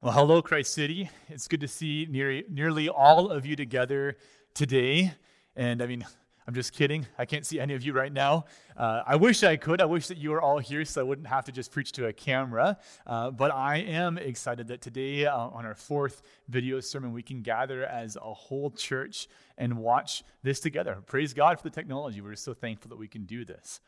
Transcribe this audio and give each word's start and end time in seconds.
Well, 0.00 0.12
hello, 0.12 0.42
Christ 0.42 0.74
City. 0.74 1.10
It's 1.28 1.48
good 1.48 1.60
to 1.60 1.66
see 1.66 2.06
near, 2.08 2.44
nearly 2.48 2.88
all 2.88 3.32
of 3.32 3.44
you 3.44 3.56
together 3.56 4.16
today. 4.54 5.12
And 5.56 5.82
I 5.82 5.86
mean, 5.86 6.06
I'm 6.46 6.54
just 6.54 6.72
kidding. 6.72 7.04
I 7.18 7.24
can't 7.24 7.44
see 7.44 7.58
any 7.58 7.74
of 7.74 7.82
you 7.82 7.92
right 7.92 8.12
now. 8.12 8.44
Uh, 8.76 9.02
I 9.04 9.16
wish 9.16 9.42
I 9.42 9.56
could. 9.56 9.80
I 9.80 9.86
wish 9.86 10.06
that 10.06 10.16
you 10.16 10.30
were 10.30 10.40
all 10.40 10.58
here 10.58 10.84
so 10.84 11.00
I 11.00 11.04
wouldn't 11.04 11.26
have 11.26 11.46
to 11.46 11.52
just 11.52 11.72
preach 11.72 11.90
to 11.92 12.06
a 12.06 12.12
camera. 12.12 12.78
Uh, 13.08 13.32
but 13.32 13.50
I 13.52 13.78
am 13.78 14.18
excited 14.18 14.68
that 14.68 14.82
today, 14.82 15.26
uh, 15.26 15.36
on 15.36 15.66
our 15.66 15.74
fourth 15.74 16.22
video 16.48 16.78
sermon, 16.78 17.12
we 17.12 17.24
can 17.24 17.42
gather 17.42 17.84
as 17.84 18.14
a 18.14 18.32
whole 18.32 18.70
church 18.70 19.26
and 19.56 19.78
watch 19.78 20.22
this 20.44 20.60
together. 20.60 20.98
Praise 21.06 21.34
God 21.34 21.58
for 21.58 21.64
the 21.64 21.74
technology. 21.74 22.20
We're 22.20 22.36
so 22.36 22.54
thankful 22.54 22.88
that 22.90 22.98
we 22.98 23.08
can 23.08 23.24
do 23.24 23.44
this. 23.44 23.80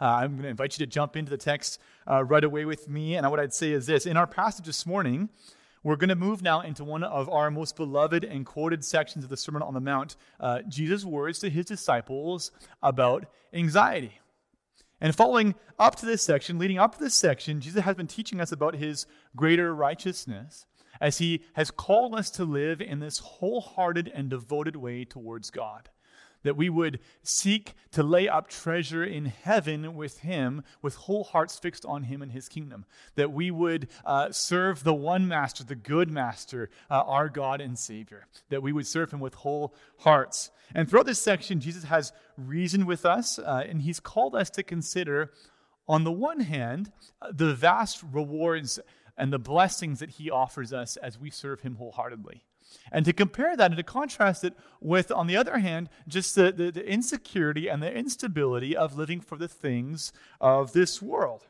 Uh, 0.00 0.04
I'm 0.04 0.32
going 0.32 0.42
to 0.42 0.48
invite 0.48 0.78
you 0.78 0.84
to 0.84 0.90
jump 0.90 1.16
into 1.16 1.30
the 1.30 1.36
text 1.36 1.80
uh, 2.10 2.24
right 2.24 2.42
away 2.42 2.64
with 2.64 2.88
me. 2.88 3.16
And 3.16 3.30
what 3.30 3.40
I'd 3.40 3.54
say 3.54 3.72
is 3.72 3.86
this 3.86 4.06
In 4.06 4.16
our 4.16 4.26
passage 4.26 4.66
this 4.66 4.86
morning, 4.86 5.28
we're 5.82 5.96
going 5.96 6.08
to 6.08 6.14
move 6.14 6.42
now 6.42 6.60
into 6.60 6.84
one 6.84 7.02
of 7.02 7.28
our 7.28 7.50
most 7.50 7.76
beloved 7.76 8.24
and 8.24 8.46
quoted 8.46 8.84
sections 8.84 9.24
of 9.24 9.30
the 9.30 9.36
Sermon 9.36 9.62
on 9.62 9.74
the 9.74 9.80
Mount 9.80 10.16
uh, 10.38 10.62
Jesus' 10.68 11.04
words 11.04 11.40
to 11.40 11.50
his 11.50 11.66
disciples 11.66 12.52
about 12.82 13.26
anxiety. 13.52 14.20
And 15.00 15.14
following 15.14 15.56
up 15.80 15.96
to 15.96 16.06
this 16.06 16.22
section, 16.22 16.58
leading 16.58 16.78
up 16.78 16.96
to 16.96 17.02
this 17.02 17.14
section, 17.14 17.60
Jesus 17.60 17.82
has 17.82 17.96
been 17.96 18.06
teaching 18.06 18.40
us 18.40 18.52
about 18.52 18.76
his 18.76 19.06
greater 19.34 19.74
righteousness 19.74 20.66
as 21.00 21.18
he 21.18 21.42
has 21.54 21.72
called 21.72 22.14
us 22.14 22.30
to 22.30 22.44
live 22.44 22.80
in 22.80 23.00
this 23.00 23.18
wholehearted 23.18 24.10
and 24.14 24.30
devoted 24.30 24.76
way 24.76 25.04
towards 25.04 25.50
God 25.50 25.90
that 26.42 26.56
we 26.56 26.68
would 26.68 27.00
seek 27.22 27.74
to 27.92 28.02
lay 28.02 28.28
up 28.28 28.48
treasure 28.48 29.04
in 29.04 29.26
heaven 29.26 29.94
with 29.94 30.20
Him, 30.20 30.62
with 30.80 30.94
whole 30.94 31.24
hearts 31.24 31.58
fixed 31.58 31.84
on 31.86 32.04
Him 32.04 32.22
and 32.22 32.32
His 32.32 32.48
kingdom. 32.48 32.84
That 33.14 33.32
we 33.32 33.50
would 33.50 33.88
uh, 34.04 34.32
serve 34.32 34.84
the 34.84 34.94
one 34.94 35.28
Master, 35.28 35.64
the 35.64 35.74
good 35.74 36.10
Master, 36.10 36.70
uh, 36.90 37.02
our 37.02 37.28
God 37.28 37.60
and 37.60 37.78
Savior. 37.78 38.26
That 38.48 38.62
we 38.62 38.72
would 38.72 38.86
serve 38.86 39.12
Him 39.12 39.20
with 39.20 39.34
whole 39.34 39.74
hearts. 39.98 40.50
And 40.74 40.88
throughout 40.88 41.06
this 41.06 41.20
section, 41.20 41.60
Jesus 41.60 41.84
has 41.84 42.12
reasoned 42.36 42.86
with 42.86 43.04
us, 43.04 43.38
uh, 43.38 43.64
and 43.68 43.82
He's 43.82 44.00
called 44.00 44.34
us 44.34 44.50
to 44.50 44.62
consider, 44.62 45.32
on 45.88 46.04
the 46.04 46.12
one 46.12 46.40
hand, 46.40 46.92
the 47.30 47.54
vast 47.54 48.02
rewards 48.10 48.78
and 49.16 49.32
the 49.32 49.38
blessings 49.38 50.00
that 50.00 50.10
He 50.10 50.30
offers 50.30 50.72
us 50.72 50.96
as 50.96 51.18
we 51.18 51.30
serve 51.30 51.60
Him 51.60 51.76
wholeheartedly. 51.76 52.44
And 52.90 53.04
to 53.04 53.12
compare 53.12 53.56
that 53.56 53.70
and 53.70 53.76
to 53.76 53.82
contrast 53.82 54.44
it 54.44 54.54
with, 54.80 55.10
on 55.10 55.26
the 55.26 55.36
other 55.36 55.58
hand, 55.58 55.88
just 56.08 56.34
the, 56.34 56.52
the, 56.52 56.70
the, 56.70 56.86
insecurity 56.86 57.68
and 57.68 57.82
the 57.82 57.92
instability 57.92 58.76
of 58.76 58.96
living 58.96 59.20
for 59.20 59.36
the 59.36 59.48
things 59.48 60.12
of 60.40 60.72
this 60.72 61.00
world. 61.00 61.46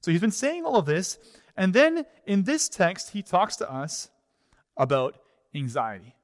So 0.00 0.10
he's 0.10 0.20
been 0.20 0.30
saying 0.30 0.64
all 0.64 0.76
of 0.76 0.86
this. 0.86 1.18
And 1.56 1.72
then 1.72 2.04
in 2.26 2.44
this 2.44 2.68
text, 2.68 3.10
he 3.10 3.22
talks 3.22 3.56
to 3.56 3.70
us 3.70 4.08
about 4.76 5.16
anxiety. 5.54 6.14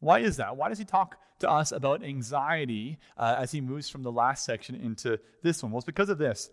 Why 0.00 0.20
is 0.20 0.36
that? 0.36 0.56
Why 0.56 0.68
does 0.68 0.78
he 0.78 0.84
talk 0.84 1.16
to 1.40 1.50
us 1.50 1.72
about 1.72 2.04
anxiety 2.04 2.98
uh, 3.16 3.36
as 3.38 3.52
he 3.52 3.60
moves 3.60 3.88
from 3.88 4.02
the 4.02 4.12
last 4.12 4.44
section 4.44 4.74
into 4.74 5.18
this 5.42 5.62
one? 5.62 5.72
Well, 5.72 5.78
it's 5.78 5.86
because 5.86 6.08
of 6.08 6.18
this. 6.18 6.50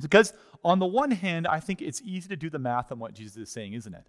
Because, 0.00 0.34
on 0.62 0.78
the 0.78 0.86
one 0.86 1.10
hand, 1.10 1.46
I 1.46 1.60
think 1.60 1.80
it's 1.80 2.02
easy 2.02 2.28
to 2.28 2.36
do 2.36 2.50
the 2.50 2.58
math 2.58 2.92
on 2.92 2.98
what 2.98 3.14
Jesus 3.14 3.36
is 3.36 3.50
saying, 3.50 3.72
isn't 3.72 3.94
it? 3.94 4.06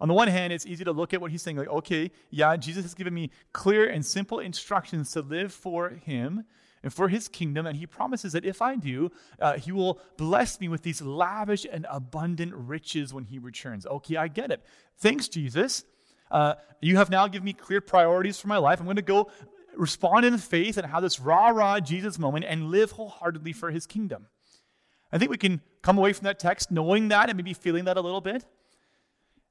On 0.00 0.08
the 0.08 0.14
one 0.14 0.28
hand, 0.28 0.52
it's 0.52 0.66
easy 0.66 0.84
to 0.84 0.92
look 0.92 1.14
at 1.14 1.20
what 1.20 1.30
he's 1.30 1.42
saying, 1.42 1.56
like, 1.56 1.68
okay, 1.68 2.10
yeah, 2.30 2.56
Jesus 2.56 2.82
has 2.82 2.94
given 2.94 3.14
me 3.14 3.30
clear 3.52 3.88
and 3.88 4.04
simple 4.04 4.40
instructions 4.40 5.12
to 5.12 5.20
live 5.20 5.52
for 5.52 5.90
him 5.90 6.44
and 6.82 6.92
for 6.92 7.08
his 7.08 7.28
kingdom. 7.28 7.66
And 7.66 7.76
he 7.76 7.86
promises 7.86 8.32
that 8.32 8.44
if 8.44 8.60
I 8.60 8.76
do, 8.76 9.10
uh, 9.40 9.54
he 9.54 9.72
will 9.72 10.00
bless 10.16 10.60
me 10.60 10.68
with 10.68 10.82
these 10.82 11.00
lavish 11.00 11.66
and 11.70 11.86
abundant 11.90 12.52
riches 12.54 13.14
when 13.14 13.24
he 13.24 13.38
returns. 13.38 13.86
Okay, 13.86 14.16
I 14.16 14.28
get 14.28 14.50
it. 14.50 14.64
Thanks, 14.98 15.28
Jesus. 15.28 15.84
Uh, 16.30 16.54
you 16.80 16.96
have 16.96 17.10
now 17.10 17.28
given 17.28 17.44
me 17.44 17.52
clear 17.52 17.80
priorities 17.80 18.40
for 18.40 18.48
my 18.48 18.58
life. 18.58 18.80
I'm 18.80 18.86
going 18.86 18.96
to 18.96 19.02
go 19.02 19.30
respond 19.76 20.24
in 20.24 20.36
faith 20.38 20.76
and 20.76 20.86
have 20.86 21.02
this 21.02 21.20
rah 21.20 21.48
rah 21.48 21.80
Jesus 21.80 22.18
moment 22.18 22.44
and 22.48 22.70
live 22.70 22.92
wholeheartedly 22.92 23.52
for 23.52 23.70
his 23.70 23.86
kingdom. 23.86 24.26
I 25.12 25.18
think 25.18 25.30
we 25.30 25.36
can 25.36 25.60
come 25.82 25.98
away 25.98 26.12
from 26.12 26.24
that 26.24 26.38
text 26.38 26.70
knowing 26.70 27.08
that 27.08 27.28
and 27.28 27.36
maybe 27.36 27.54
feeling 27.54 27.84
that 27.84 27.96
a 27.96 28.00
little 28.00 28.20
bit. 28.20 28.44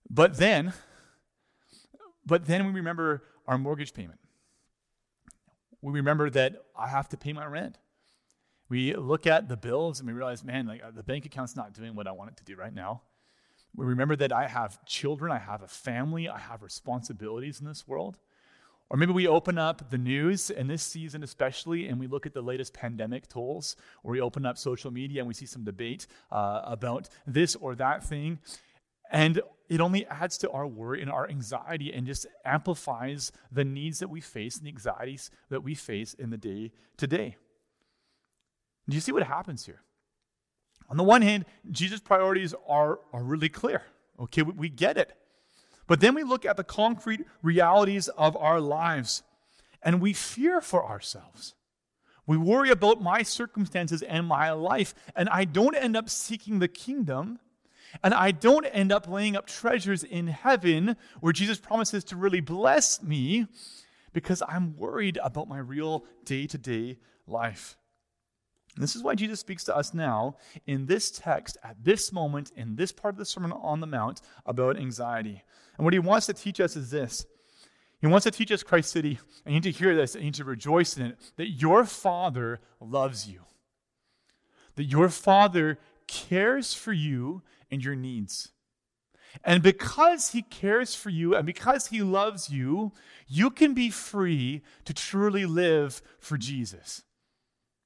But 0.09 0.37
then, 0.37 0.73
but 2.25 2.45
then 2.45 2.65
we 2.65 2.71
remember 2.71 3.23
our 3.47 3.57
mortgage 3.57 3.93
payment. 3.93 4.19
We 5.81 5.91
remember 5.91 6.29
that 6.29 6.55
I 6.77 6.87
have 6.87 7.09
to 7.09 7.17
pay 7.17 7.33
my 7.33 7.45
rent. 7.45 7.77
We 8.69 8.95
look 8.95 9.27
at 9.27 9.49
the 9.49 9.57
bills 9.57 9.99
and 9.99 10.07
we 10.07 10.13
realize, 10.13 10.43
man, 10.43 10.65
like 10.65 10.81
the 10.95 11.03
bank 11.03 11.25
account's 11.25 11.55
not 11.55 11.73
doing 11.73 11.95
what 11.95 12.07
I 12.07 12.11
want 12.11 12.31
it 12.31 12.37
to 12.37 12.43
do 12.43 12.55
right 12.55 12.73
now. 12.73 13.01
We 13.75 13.85
remember 13.85 14.15
that 14.15 14.31
I 14.31 14.47
have 14.47 14.83
children, 14.85 15.31
I 15.31 15.39
have 15.39 15.61
a 15.61 15.67
family, 15.67 16.29
I 16.29 16.37
have 16.37 16.61
responsibilities 16.61 17.59
in 17.59 17.67
this 17.67 17.87
world. 17.87 18.19
Or 18.89 18.97
maybe 18.97 19.11
we 19.11 19.27
open 19.27 19.57
up 19.57 19.89
the 19.89 19.97
news 19.97 20.51
in 20.51 20.67
this 20.67 20.83
season, 20.83 21.23
especially, 21.23 21.87
and 21.87 21.99
we 21.99 22.05
look 22.05 22.27
at 22.27 22.33
the 22.33 22.41
latest 22.41 22.73
pandemic 22.73 23.27
tolls, 23.27 23.75
or 24.03 24.11
we 24.11 24.21
open 24.21 24.45
up 24.45 24.57
social 24.57 24.91
media 24.91 25.21
and 25.21 25.27
we 25.27 25.33
see 25.33 25.47
some 25.47 25.63
debate 25.63 26.05
uh, 26.31 26.61
about 26.63 27.09
this 27.25 27.55
or 27.55 27.73
that 27.75 28.03
thing. 28.03 28.37
And 29.11 29.41
it 29.69 29.81
only 29.81 30.05
adds 30.07 30.37
to 30.39 30.51
our 30.51 30.67
worry 30.67 31.01
and 31.01 31.09
our 31.09 31.29
anxiety 31.29 31.93
and 31.93 32.05
just 32.05 32.25
amplifies 32.45 33.31
the 33.51 33.63
needs 33.63 33.99
that 33.99 34.09
we 34.09 34.21
face 34.21 34.57
and 34.57 34.65
the 34.65 34.69
anxieties 34.69 35.31
that 35.49 35.63
we 35.63 35.75
face 35.75 36.13
in 36.13 36.29
the 36.29 36.37
day 36.37 36.71
to 36.97 37.07
day. 37.07 37.37
Do 38.89 38.95
you 38.95 39.01
see 39.01 39.11
what 39.11 39.23
happens 39.23 39.65
here? 39.65 39.81
On 40.89 40.97
the 40.97 41.03
one 41.03 41.21
hand, 41.21 41.45
Jesus' 41.71 42.01
priorities 42.01 42.53
are, 42.67 42.99
are 43.13 43.23
really 43.23 43.49
clear. 43.49 43.83
Okay, 44.19 44.41
we, 44.41 44.53
we 44.53 44.69
get 44.69 44.97
it. 44.97 45.13
But 45.87 46.01
then 46.01 46.13
we 46.13 46.23
look 46.23 46.45
at 46.45 46.57
the 46.57 46.63
concrete 46.63 47.25
realities 47.41 48.09
of 48.09 48.35
our 48.37 48.59
lives 48.59 49.23
and 49.81 50.01
we 50.01 50.13
fear 50.13 50.61
for 50.61 50.85
ourselves. 50.85 51.55
We 52.25 52.37
worry 52.37 52.69
about 52.69 53.01
my 53.01 53.21
circumstances 53.21 54.01
and 54.01 54.25
my 54.25 54.51
life, 54.51 54.95
and 55.13 55.27
I 55.27 55.43
don't 55.43 55.75
end 55.75 55.97
up 55.97 56.09
seeking 56.09 56.59
the 56.59 56.69
kingdom 56.69 57.39
and 58.01 58.13
I 58.13 58.31
don't 58.31 58.65
end 58.65 58.91
up 58.91 59.07
laying 59.07 59.35
up 59.35 59.45
treasures 59.45 60.03
in 60.03 60.27
heaven 60.27 60.95
where 61.19 61.33
Jesus 61.33 61.59
promises 61.59 62.03
to 62.05 62.15
really 62.15 62.41
bless 62.41 63.03
me 63.03 63.47
because 64.13 64.41
I'm 64.47 64.77
worried 64.77 65.19
about 65.21 65.47
my 65.47 65.59
real 65.59 66.05
day 66.23 66.47
to 66.47 66.57
day 66.57 66.97
life. 67.27 67.77
This 68.75 68.95
is 68.95 69.03
why 69.03 69.13
Jesus 69.13 69.39
speaks 69.39 69.63
to 69.65 69.75
us 69.75 69.93
now 69.93 70.37
in 70.65 70.87
this 70.87 71.11
text, 71.11 71.57
at 71.63 71.83
this 71.83 72.11
moment, 72.11 72.51
in 72.55 72.75
this 72.75 72.91
part 72.91 73.13
of 73.13 73.19
the 73.19 73.25
Sermon 73.25 73.51
on 73.51 73.79
the 73.79 73.87
Mount 73.87 74.21
about 74.45 74.77
anxiety. 74.77 75.43
And 75.77 75.85
what 75.85 75.93
he 75.93 75.99
wants 75.99 76.25
to 76.27 76.33
teach 76.33 76.59
us 76.59 76.75
is 76.75 76.89
this 76.89 77.25
He 78.01 78.07
wants 78.07 78.23
to 78.23 78.31
teach 78.31 78.51
us, 78.51 78.63
Christ 78.63 78.91
City, 78.91 79.19
you 79.45 79.51
need 79.51 79.63
to 79.63 79.71
hear 79.71 79.95
this, 79.95 80.15
you 80.15 80.21
need 80.21 80.33
to 80.35 80.43
rejoice 80.43 80.97
in 80.97 81.05
it, 81.05 81.17
that 81.35 81.49
your 81.49 81.85
Father 81.85 82.59
loves 82.79 83.29
you. 83.29 83.41
That 84.75 84.85
your 84.85 85.09
Father 85.09 85.77
cares 86.07 86.73
for 86.73 86.93
you 86.93 87.41
and 87.71 87.83
your 87.83 87.95
needs. 87.95 88.51
And 89.43 89.63
because 89.63 90.31
he 90.31 90.43
cares 90.43 90.93
for 90.93 91.09
you 91.09 91.35
and 91.35 91.45
because 91.45 91.87
he 91.87 92.01
loves 92.01 92.49
you, 92.49 92.91
you 93.27 93.49
can 93.49 93.73
be 93.73 93.89
free 93.89 94.61
to 94.85 94.93
truly 94.93 95.45
live 95.45 96.01
for 96.19 96.37
Jesus. 96.37 97.01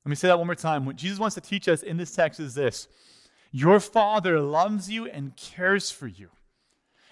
Let 0.03 0.09
me 0.09 0.15
say 0.15 0.27
that 0.27 0.37
one 0.37 0.47
more 0.47 0.55
time. 0.55 0.85
What 0.85 0.95
Jesus 0.95 1.19
wants 1.19 1.35
to 1.35 1.41
teach 1.41 1.67
us 1.67 1.83
in 1.83 1.97
this 1.97 2.13
text 2.13 2.39
is 2.39 2.53
this 2.53 2.87
Your 3.51 3.79
Father 3.79 4.39
loves 4.39 4.89
you 4.89 5.05
and 5.05 5.35
cares 5.37 5.91
for 5.91 6.07
you. 6.07 6.29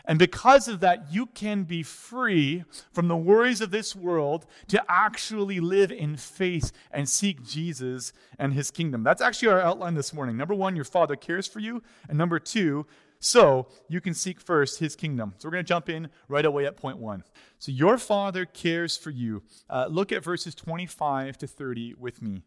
And 0.07 0.19
because 0.19 0.67
of 0.67 0.79
that, 0.81 1.11
you 1.11 1.25
can 1.27 1.63
be 1.63 1.83
free 1.83 2.63
from 2.93 3.07
the 3.07 3.17
worries 3.17 3.61
of 3.61 3.71
this 3.71 3.95
world 3.95 4.45
to 4.67 4.83
actually 4.87 5.59
live 5.59 5.91
in 5.91 6.15
faith 6.15 6.71
and 6.91 7.09
seek 7.09 7.43
Jesus 7.43 8.13
and 8.37 8.53
his 8.53 8.71
kingdom. 8.71 9.03
That's 9.03 9.21
actually 9.21 9.49
our 9.49 9.61
outline 9.61 9.95
this 9.95 10.13
morning. 10.13 10.37
Number 10.37 10.53
one, 10.53 10.75
your 10.75 10.85
Father 10.85 11.15
cares 11.15 11.47
for 11.47 11.59
you. 11.59 11.81
And 12.07 12.17
number 12.17 12.39
two, 12.39 12.85
so 13.19 13.67
you 13.89 14.01
can 14.01 14.13
seek 14.13 14.39
first 14.39 14.79
his 14.79 14.95
kingdom. 14.95 15.33
So 15.37 15.47
we're 15.47 15.53
going 15.53 15.65
to 15.65 15.67
jump 15.67 15.89
in 15.89 16.09
right 16.27 16.45
away 16.45 16.65
at 16.65 16.77
point 16.77 16.97
one. 16.97 17.23
So 17.57 17.71
your 17.71 17.97
Father 17.97 18.45
cares 18.45 18.97
for 18.97 19.09
you. 19.09 19.41
Uh, 19.69 19.87
look 19.89 20.11
at 20.11 20.23
verses 20.23 20.53
25 20.53 21.37
to 21.39 21.47
30 21.47 21.95
with 21.95 22.21
me. 22.21 22.43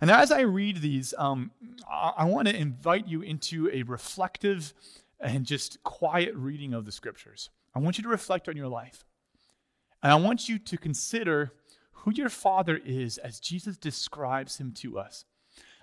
And 0.00 0.10
as 0.10 0.32
I 0.32 0.40
read 0.40 0.78
these, 0.78 1.14
um, 1.18 1.50
I, 1.90 2.12
I 2.18 2.24
want 2.24 2.48
to 2.48 2.56
invite 2.56 3.06
you 3.06 3.22
into 3.22 3.70
a 3.72 3.82
reflective 3.82 4.72
and 5.20 5.46
just 5.46 5.82
quiet 5.82 6.34
reading 6.34 6.74
of 6.74 6.84
the 6.84 6.92
scriptures. 6.92 7.50
I 7.74 7.78
want 7.78 7.98
you 7.98 8.02
to 8.04 8.10
reflect 8.10 8.48
on 8.48 8.56
your 8.56 8.68
life. 8.68 9.04
And 10.02 10.12
I 10.12 10.16
want 10.16 10.48
you 10.48 10.58
to 10.58 10.76
consider 10.76 11.52
who 11.92 12.12
your 12.12 12.28
father 12.28 12.78
is 12.84 13.18
as 13.18 13.40
Jesus 13.40 13.76
describes 13.76 14.58
him 14.58 14.72
to 14.72 14.98
us. 14.98 15.24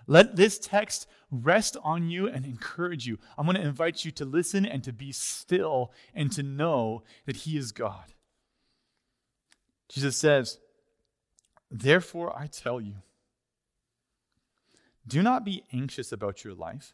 Let 0.07 0.36
this 0.36 0.60
text 0.60 1.07
rest 1.30 1.78
on 1.83 2.10
you 2.10 2.28
and 2.28 2.45
encourage 2.45 3.07
you. 3.07 3.18
I'm 3.38 3.45
going 3.45 3.57
to 3.57 3.63
invite 3.63 4.04
you 4.06 4.12
to 4.12 4.25
listen 4.25 4.66
and 4.66 4.83
to 4.83 4.94
be 4.94 5.12
still 5.12 5.92
and 6.13 6.31
to 6.34 6.44
know 6.44 7.04
that 7.25 7.38
he 7.38 7.57
is 7.57 7.72
God. 7.72 8.13
Jesus 9.89 10.18
says, 10.18 10.60
Therefore 11.69 12.38
I 12.38 12.48
tell 12.48 12.81
you, 12.81 12.95
do 15.07 15.24
not 15.24 15.44
be 15.44 15.63
anxious 15.74 16.12
about 16.12 16.44
your 16.44 16.54
life 16.54 16.94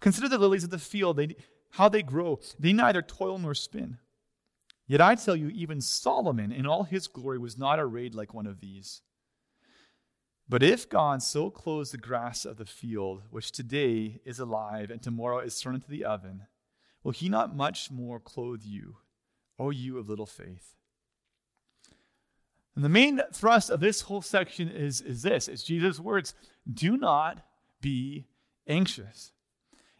Consider 0.00 0.28
the 0.28 0.38
lilies 0.38 0.64
of 0.64 0.70
the 0.70 0.78
field, 0.78 1.16
they, 1.16 1.36
how 1.72 1.88
they 1.88 2.02
grow. 2.02 2.40
They 2.58 2.72
neither 2.72 3.02
toil 3.02 3.38
nor 3.38 3.54
spin. 3.54 3.98
Yet 4.86 5.00
I 5.00 5.14
tell 5.14 5.36
you, 5.36 5.48
even 5.50 5.80
Solomon 5.80 6.50
in 6.50 6.66
all 6.66 6.84
his 6.84 7.06
glory 7.06 7.38
was 7.38 7.56
not 7.56 7.78
arrayed 7.78 8.14
like 8.14 8.34
one 8.34 8.46
of 8.46 8.60
these. 8.60 9.02
But 10.48 10.64
if 10.64 10.88
God 10.88 11.22
so 11.22 11.48
clothes 11.48 11.92
the 11.92 11.96
grass 11.96 12.44
of 12.44 12.56
the 12.56 12.66
field, 12.66 13.22
which 13.30 13.52
today 13.52 14.20
is 14.24 14.40
alive 14.40 14.90
and 14.90 15.00
tomorrow 15.00 15.38
is 15.38 15.60
thrown 15.60 15.76
into 15.76 15.88
the 15.88 16.04
oven, 16.04 16.46
will 17.04 17.12
he 17.12 17.28
not 17.28 17.54
much 17.54 17.88
more 17.92 18.18
clothe 18.18 18.62
you, 18.64 18.96
O 19.60 19.70
you 19.70 19.96
of 19.96 20.08
little 20.08 20.26
faith? 20.26 20.74
And 22.74 22.84
the 22.84 22.88
main 22.88 23.20
thrust 23.32 23.70
of 23.70 23.78
this 23.78 24.00
whole 24.02 24.22
section 24.22 24.68
is, 24.68 25.00
is 25.00 25.22
this 25.22 25.46
it's 25.46 25.62
Jesus' 25.62 26.00
words 26.00 26.34
do 26.72 26.96
not 26.96 27.44
be 27.80 28.26
anxious. 28.66 29.30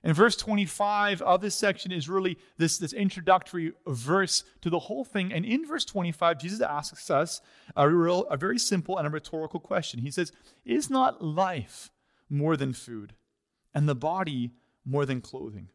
And 0.02 0.16
verse 0.16 0.34
25 0.36 1.20
of 1.20 1.42
this 1.42 1.54
section 1.54 1.92
is 1.92 2.08
really 2.08 2.38
this, 2.56 2.78
this 2.78 2.94
introductory 2.94 3.72
verse 3.86 4.44
to 4.62 4.70
the 4.70 4.78
whole 4.78 5.04
thing. 5.04 5.32
And 5.32 5.44
in 5.44 5.66
verse 5.66 5.84
25, 5.84 6.38
Jesus 6.38 6.60
asks 6.62 7.10
us 7.10 7.42
a, 7.76 7.88
real, 7.88 8.24
a 8.30 8.38
very 8.38 8.58
simple 8.58 8.96
and 8.96 9.06
a 9.06 9.10
rhetorical 9.10 9.60
question. 9.60 10.00
He 10.00 10.10
says, 10.10 10.32
Is 10.64 10.88
not 10.88 11.22
life 11.22 11.90
more 12.30 12.56
than 12.56 12.72
food, 12.72 13.14
and 13.74 13.88
the 13.88 13.94
body 13.94 14.52
more 14.86 15.04
than 15.04 15.20
clothing? 15.20 15.68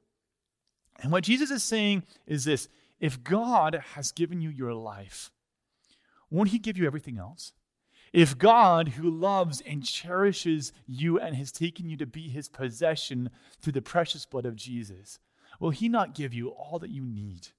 And 1.01 1.12
what 1.12 1.24
Jesus 1.24 1.51
is 1.51 1.63
saying 1.63 2.04
is 2.25 2.45
this 2.45 2.68
if 3.00 3.24
God 3.24 3.80
has 3.94 4.12
given 4.12 4.42
you 4.42 4.50
your 4.50 4.74
life, 4.74 5.31
won't 6.31 6.50
he 6.50 6.57
give 6.57 6.77
you 6.77 6.88
everything 6.88 7.19
else? 7.19 7.54
If 8.13 8.38
God, 8.38 8.90
who 8.90 9.10
loves 9.10 9.62
and 9.62 9.84
cherishes 9.84 10.72
you 10.88 11.19
and 11.19 11.36
has 11.36 11.52
taken 11.52 11.90
you 11.90 11.98
to 11.98 12.06
be 12.06 12.30
his 12.30 12.48
possession 12.48 13.30
through 13.62 13.74
the 13.74 13.81
precious 13.81 14.25
blood 14.25 14.46
of 14.46 14.56
Jesus, 14.56 15.19
will 15.60 15.72
he 15.72 15.90
not 15.90 16.16
give 16.16 16.34
you 16.34 16.50
all 16.50 16.80
that 16.80 16.92
you 16.92 17.04
need? 17.04 17.50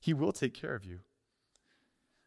He 0.00 0.12
will 0.12 0.32
take 0.32 0.54
care 0.54 0.74
of 0.74 0.84
you. 0.84 1.00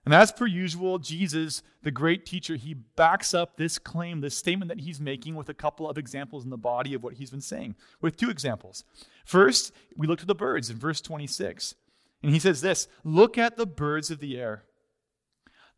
And 0.06 0.14
as 0.14 0.32
per 0.32 0.46
usual, 0.46 1.00
Jesus, 1.00 1.62
the 1.84 1.92
great 1.92 2.26
teacher, 2.26 2.56
he 2.56 2.74
backs 2.74 3.34
up 3.34 3.58
this 3.58 3.78
claim, 3.78 4.22
this 4.22 4.38
statement 4.38 4.70
that 4.70 4.80
he's 4.80 5.02
making 5.02 5.36
with 5.36 5.50
a 5.50 5.54
couple 5.54 5.90
of 5.90 5.98
examples 5.98 6.46
in 6.46 6.50
the 6.50 6.56
body 6.56 6.94
of 6.94 7.04
what 7.04 7.16
he's 7.16 7.32
been 7.32 7.42
saying, 7.42 7.76
with 8.00 8.16
two 8.16 8.30
examples. 8.30 8.86
First, 9.26 9.74
we 9.98 10.08
look 10.08 10.20
to 10.20 10.26
the 10.26 10.34
birds 10.34 10.70
in 10.70 10.78
verse 10.78 11.02
26. 11.02 11.76
And 12.24 12.32
he 12.32 12.40
says 12.40 12.62
this 12.62 12.88
Look 13.04 13.38
at 13.38 13.58
the 13.58 13.66
birds 13.66 14.10
of 14.10 14.20
the 14.20 14.40
air. 14.40 14.64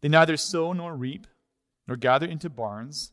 They 0.02 0.10
neither 0.10 0.38
sow 0.38 0.74
nor 0.74 0.96
reap 0.96 1.26
nor 1.90 1.98
gather 1.98 2.28
into 2.28 2.50
barns, 2.52 3.12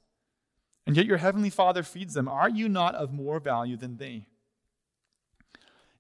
and 0.87 0.97
yet 0.97 1.07
your 1.07 1.17
heavenly 1.17 1.49
Father 1.49 1.83
feeds 1.83 2.13
them. 2.13 2.29
Are 2.29 2.51
you 2.51 2.69
not 2.69 2.95
of 2.95 3.11
more 3.11 3.41
value 3.41 3.77
than 3.77 3.97
they? 3.97 4.27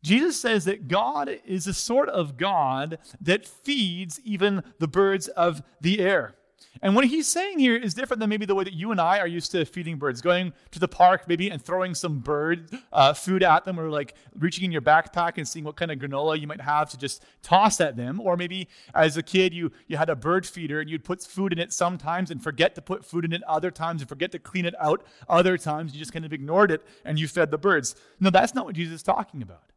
Jesus 0.02 0.38
says 0.38 0.67
that 0.67 0.87
God 0.87 1.40
is 1.46 1.67
a 1.67 1.73
sort 1.73 2.11
of 2.11 2.37
God 2.37 2.99
that 3.19 3.46
feeds 3.46 4.20
even 4.23 4.62
the 4.78 4.87
birds 4.87 5.26
of 5.28 5.62
the 5.81 6.00
air. 6.00 6.34
And 6.82 6.94
what 6.94 7.06
he's 7.06 7.26
saying 7.26 7.58
here 7.58 7.76
is 7.76 7.94
different 7.94 8.20
than 8.20 8.28
maybe 8.28 8.46
the 8.46 8.54
way 8.54 8.64
that 8.64 8.74
you 8.74 8.90
and 8.90 9.00
I 9.00 9.18
are 9.18 9.26
used 9.26 9.50
to 9.52 9.64
feeding 9.64 9.96
birds, 9.96 10.20
going 10.20 10.52
to 10.72 10.78
the 10.78 10.88
park 10.88 11.26
maybe 11.26 11.48
and 11.50 11.62
throwing 11.62 11.94
some 11.94 12.18
bird 12.18 12.70
uh, 12.92 13.14
food 13.14 13.42
at 13.42 13.64
them, 13.64 13.80
or 13.80 13.88
like 13.88 14.14
reaching 14.38 14.64
in 14.64 14.72
your 14.72 14.82
backpack 14.82 15.32
and 15.36 15.48
seeing 15.48 15.64
what 15.64 15.76
kind 15.76 15.90
of 15.90 15.98
granola 15.98 16.38
you 16.38 16.46
might 16.46 16.60
have 16.60 16.90
to 16.90 16.98
just 16.98 17.24
toss 17.42 17.80
at 17.80 17.96
them. 17.96 18.20
Or 18.20 18.36
maybe 18.36 18.68
as 18.94 19.16
a 19.16 19.22
kid, 19.22 19.54
you, 19.54 19.72
you 19.86 19.96
had 19.96 20.10
a 20.10 20.16
bird 20.16 20.46
feeder 20.46 20.80
and 20.80 20.90
you'd 20.90 21.04
put 21.04 21.22
food 21.22 21.52
in 21.52 21.58
it 21.58 21.72
sometimes 21.72 22.30
and 22.30 22.42
forget 22.42 22.74
to 22.74 22.82
put 22.82 23.04
food 23.04 23.24
in 23.24 23.32
it 23.32 23.42
other 23.44 23.70
times 23.70 24.02
and 24.02 24.08
forget 24.08 24.32
to 24.32 24.38
clean 24.38 24.66
it 24.66 24.74
out 24.80 25.04
other 25.28 25.56
times. 25.56 25.94
You 25.94 25.98
just 25.98 26.12
kind 26.12 26.24
of 26.24 26.32
ignored 26.32 26.70
it 26.70 26.84
and 27.04 27.19
you 27.19 27.28
fed 27.28 27.50
the 27.50 27.58
birds. 27.58 27.96
No, 28.20 28.30
that's 28.30 28.54
not 28.54 28.66
what 28.66 28.74
Jesus 28.74 28.96
is 28.96 29.02
talking 29.02 29.42
about. 29.42 29.72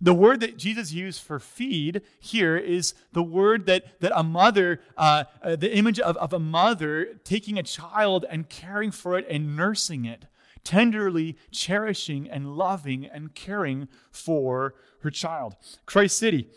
The 0.00 0.14
word 0.14 0.40
that 0.40 0.56
Jesus 0.56 0.92
used 0.92 1.22
for 1.22 1.40
feed 1.40 2.02
here 2.20 2.56
is 2.56 2.94
the 3.12 3.22
word 3.22 3.66
that, 3.66 4.00
that 4.00 4.12
a 4.14 4.22
mother, 4.22 4.80
uh, 4.96 5.24
uh, 5.42 5.56
the 5.56 5.76
image 5.76 5.98
of, 5.98 6.16
of 6.18 6.32
a 6.32 6.38
mother 6.38 7.18
taking 7.24 7.58
a 7.58 7.64
child 7.64 8.24
and 8.30 8.48
caring 8.48 8.92
for 8.92 9.18
it 9.18 9.26
and 9.28 9.56
nursing 9.56 10.04
it, 10.04 10.26
tenderly 10.62 11.36
cherishing 11.50 12.30
and 12.30 12.56
loving 12.56 13.06
and 13.06 13.34
caring 13.34 13.88
for 14.12 14.74
her 15.00 15.10
child. 15.10 15.56
Christ 15.84 16.16
City, 16.16 16.48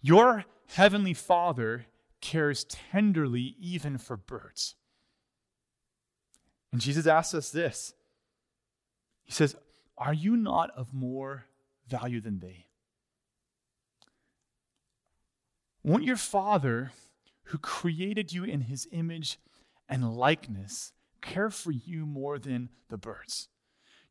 your 0.00 0.44
heavenly 0.66 1.14
Father 1.14 1.86
cares 2.20 2.64
tenderly 2.64 3.54
even 3.60 3.98
for 3.98 4.16
birds. 4.16 4.74
And 6.72 6.80
Jesus 6.80 7.06
asks 7.06 7.34
us 7.34 7.50
this 7.50 7.94
He 9.22 9.30
says, 9.32 9.54
Are 9.96 10.12
you 10.12 10.36
not 10.36 10.70
of 10.76 10.92
more 10.92 11.46
value 11.88 12.20
than 12.20 12.40
they? 12.40 12.66
Won't 15.82 16.04
your 16.04 16.16
Father, 16.16 16.92
who 17.44 17.58
created 17.58 18.32
you 18.32 18.42
in 18.42 18.62
his 18.62 18.88
image 18.90 19.38
and 19.88 20.16
likeness, 20.16 20.92
care 21.22 21.50
for 21.50 21.70
you 21.70 22.04
more 22.04 22.38
than 22.38 22.70
the 22.88 22.98
birds? 22.98 23.48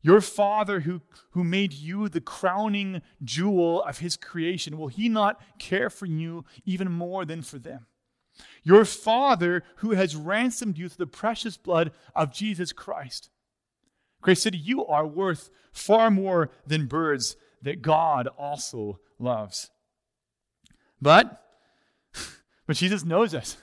Your 0.00 0.20
Father, 0.20 0.80
who, 0.80 1.02
who 1.32 1.44
made 1.44 1.72
you 1.72 2.08
the 2.08 2.20
crowning 2.20 3.02
jewel 3.22 3.82
of 3.82 3.98
his 3.98 4.16
creation, 4.16 4.78
will 4.78 4.88
he 4.88 5.08
not 5.08 5.40
care 5.58 5.90
for 5.90 6.06
you 6.06 6.44
even 6.64 6.90
more 6.90 7.24
than 7.24 7.42
for 7.42 7.58
them? 7.58 7.86
Your 8.62 8.84
Father, 8.84 9.62
who 9.76 9.90
has 9.90 10.16
ransomed 10.16 10.78
you 10.78 10.88
through 10.88 11.06
the 11.06 11.10
precious 11.10 11.56
blood 11.56 11.92
of 12.14 12.32
Jesus 12.32 12.72
Christ. 12.72 13.30
Grace 14.20 14.42
City, 14.42 14.58
you 14.58 14.84
are 14.86 15.06
worth 15.06 15.50
far 15.72 16.10
more 16.10 16.50
than 16.66 16.86
birds 16.86 17.36
that 17.66 17.82
God 17.82 18.28
also 18.38 19.00
loves. 19.18 19.70
But, 21.02 21.44
but 22.66 22.76
Jesus 22.76 23.04
knows 23.04 23.34
us. 23.34 23.56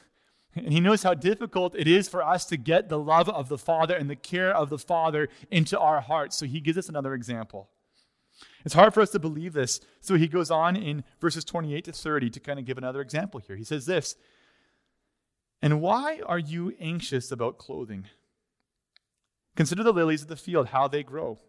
And 0.55 0.73
he 0.73 0.81
knows 0.81 1.03
how 1.03 1.13
difficult 1.13 1.73
it 1.73 1.87
is 1.87 2.09
for 2.09 2.21
us 2.21 2.45
to 2.47 2.57
get 2.57 2.89
the 2.89 2.99
love 2.99 3.29
of 3.29 3.47
the 3.47 3.57
Father 3.57 3.95
and 3.95 4.09
the 4.09 4.17
care 4.17 4.53
of 4.53 4.69
the 4.69 4.77
Father 4.77 5.29
into 5.49 5.79
our 5.79 6.01
hearts. 6.01 6.37
So 6.37 6.45
he 6.45 6.59
gives 6.59 6.77
us 6.77 6.89
another 6.89 7.13
example. 7.13 7.69
It's 8.65 8.73
hard 8.73 8.93
for 8.93 8.99
us 8.99 9.11
to 9.11 9.19
believe 9.19 9.53
this. 9.53 9.79
So 10.01 10.15
he 10.15 10.27
goes 10.27 10.51
on 10.51 10.75
in 10.75 11.05
verses 11.21 11.45
28 11.45 11.85
to 11.85 11.93
30 11.93 12.29
to 12.31 12.39
kind 12.41 12.59
of 12.59 12.65
give 12.65 12.77
another 12.77 12.99
example 12.99 13.39
here. 13.39 13.55
He 13.55 13.63
says 13.63 13.85
this 13.85 14.17
And 15.61 15.79
why 15.79 16.19
are 16.25 16.39
you 16.39 16.75
anxious 16.77 17.31
about 17.31 17.57
clothing? 17.57 18.07
Consider 19.55 19.81
the 19.81 19.93
lilies 19.93 20.23
of 20.23 20.27
the 20.27 20.35
field, 20.35 20.67
how 20.67 20.89
they 20.89 21.03
grow. 21.03 21.39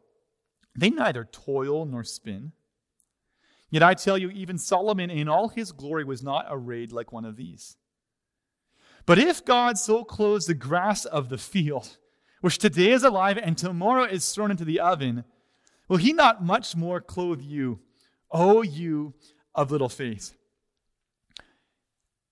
They 0.76 0.90
neither 0.90 1.25
toil 1.25 1.85
nor 1.85 2.04
spin. 2.04 2.52
Yet 3.71 3.83
I 3.83 3.95
tell 3.95 4.19
you, 4.19 4.31
even 4.31 4.59
Solomon 4.59 5.11
in 5.11 5.28
all 5.28 5.49
his 5.49 5.73
glory 5.73 6.04
was 6.04 6.23
not 6.23 6.47
arrayed 6.49 6.93
like 6.93 7.12
one 7.12 7.25
of 7.25 7.37
these. 7.37 7.76
But 9.07 9.19
if 9.19 9.45
God 9.45 9.78
so 9.78 10.04
clothes 10.04 10.47
the 10.47 10.54
grass 10.54 11.04
of 11.04 11.28
the 11.28 11.38
field, 11.38 11.99
which 12.40 12.59
today 12.59 12.90
is 12.90 13.02
alive 13.02 13.38
and 13.38 13.57
tomorrow 13.57 14.04
is 14.04 14.31
thrown 14.33 14.50
into 14.50 14.64
the 14.64 14.81
oven, 14.81 15.25
will 15.88 15.97
he 15.97 16.12
not 16.12 16.45
much 16.45 16.76
more 16.76 17.00
clothe 17.00 17.40
you, 17.43 17.81
O 18.31 18.62
you 18.62 19.14
of 19.54 19.71
little 19.71 19.88
faith? 19.88 20.35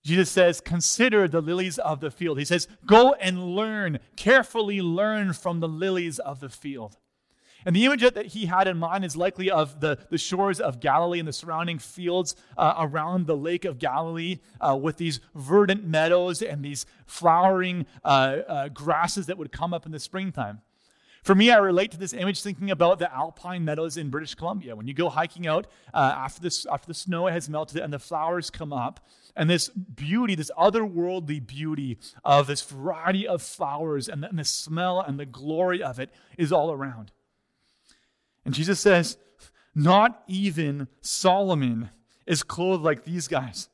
Jesus 0.03 0.29
says, 0.29 0.59
Consider 0.59 1.27
the 1.27 1.41
lilies 1.41 1.77
of 1.77 1.99
the 1.99 2.11
field. 2.11 2.37
He 2.37 2.45
says, 2.45 2.67
Go 2.85 3.13
and 3.13 3.55
learn, 3.55 3.99
carefully 4.15 4.81
learn 4.81 5.33
from 5.33 5.59
the 5.59 5.67
lilies 5.67 6.19
of 6.19 6.39
the 6.41 6.49
field. 6.49 6.97
And 7.65 7.75
the 7.75 7.85
image 7.85 8.01
that 8.01 8.25
he 8.27 8.45
had 8.45 8.67
in 8.67 8.77
mind 8.77 9.05
is 9.05 9.15
likely 9.15 9.49
of 9.49 9.79
the, 9.79 9.97
the 10.09 10.17
shores 10.17 10.59
of 10.59 10.79
Galilee 10.79 11.19
and 11.19 11.27
the 11.27 11.33
surrounding 11.33 11.79
fields 11.79 12.35
uh, 12.57 12.75
around 12.77 13.27
the 13.27 13.37
Lake 13.37 13.65
of 13.65 13.79
Galilee 13.79 14.39
uh, 14.59 14.77
with 14.79 14.97
these 14.97 15.19
verdant 15.35 15.85
meadows 15.85 16.41
and 16.41 16.63
these 16.63 16.85
flowering 17.05 17.85
uh, 18.03 18.07
uh, 18.47 18.67
grasses 18.69 19.27
that 19.27 19.37
would 19.37 19.51
come 19.51 19.73
up 19.73 19.85
in 19.85 19.91
the 19.91 19.99
springtime. 19.99 20.61
For 21.23 21.33
me, 21.33 21.51
I 21.51 21.57
relate 21.57 21.91
to 21.91 21.97
this 21.97 22.11
image 22.11 22.41
thinking 22.41 22.69
about 22.69 22.99
the 22.99 23.13
alpine 23.13 23.63
meadows 23.63 23.95
in 23.95 24.09
British 24.09 24.35
Columbia. 24.35 24.75
When 24.75 24.87
you 24.87 24.93
go 24.93 25.07
hiking 25.07 25.47
out 25.47 25.67
uh, 25.93 26.13
after, 26.17 26.41
this, 26.41 26.65
after 26.65 26.87
the 26.87 26.93
snow 26.93 27.27
has 27.27 27.49
melted 27.49 27.81
and 27.81 27.93
the 27.93 27.99
flowers 27.99 28.49
come 28.49 28.73
up, 28.73 28.99
and 29.35 29.49
this 29.49 29.69
beauty, 29.69 30.35
this 30.35 30.51
otherworldly 30.57 31.45
beauty 31.45 31.97
of 32.25 32.47
this 32.47 32.61
variety 32.61 33.25
of 33.25 33.41
flowers 33.41 34.09
and 34.09 34.21
the, 34.21 34.29
and 34.29 34.37
the 34.37 34.43
smell 34.43 34.99
and 34.99 35.17
the 35.17 35.25
glory 35.25 35.81
of 35.81 35.97
it 35.97 36.11
is 36.37 36.51
all 36.51 36.71
around. 36.71 37.11
And 38.45 38.53
Jesus 38.53 38.79
says, 38.79 39.17
Not 39.73 40.23
even 40.27 40.87
Solomon 41.01 41.89
is 42.25 42.43
clothed 42.43 42.83
like 42.83 43.03
these 43.03 43.27
guys. 43.27 43.69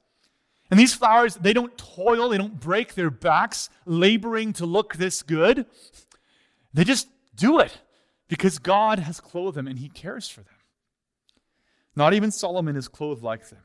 And 0.71 0.79
these 0.79 0.93
flowers, 0.93 1.35
they 1.35 1.53
don't 1.53 1.75
toil, 1.77 2.29
they 2.29 2.37
don't 2.37 2.59
break 2.59 2.93
their 2.93 3.09
backs 3.09 3.69
laboring 3.85 4.53
to 4.53 4.65
look 4.65 4.95
this 4.95 5.23
good. 5.23 5.65
They 6.73 6.83
just 6.83 7.07
do 7.35 7.59
it 7.59 7.79
because 8.27 8.59
God 8.59 8.99
has 8.99 9.19
clothed 9.19 9.57
them 9.57 9.67
and 9.67 9.79
He 9.79 9.89
cares 9.89 10.29
for 10.29 10.41
them. 10.41 10.53
Not 11.95 12.13
even 12.13 12.31
Solomon 12.31 12.75
is 12.75 12.87
clothed 12.87 13.23
like 13.23 13.49
them. 13.49 13.59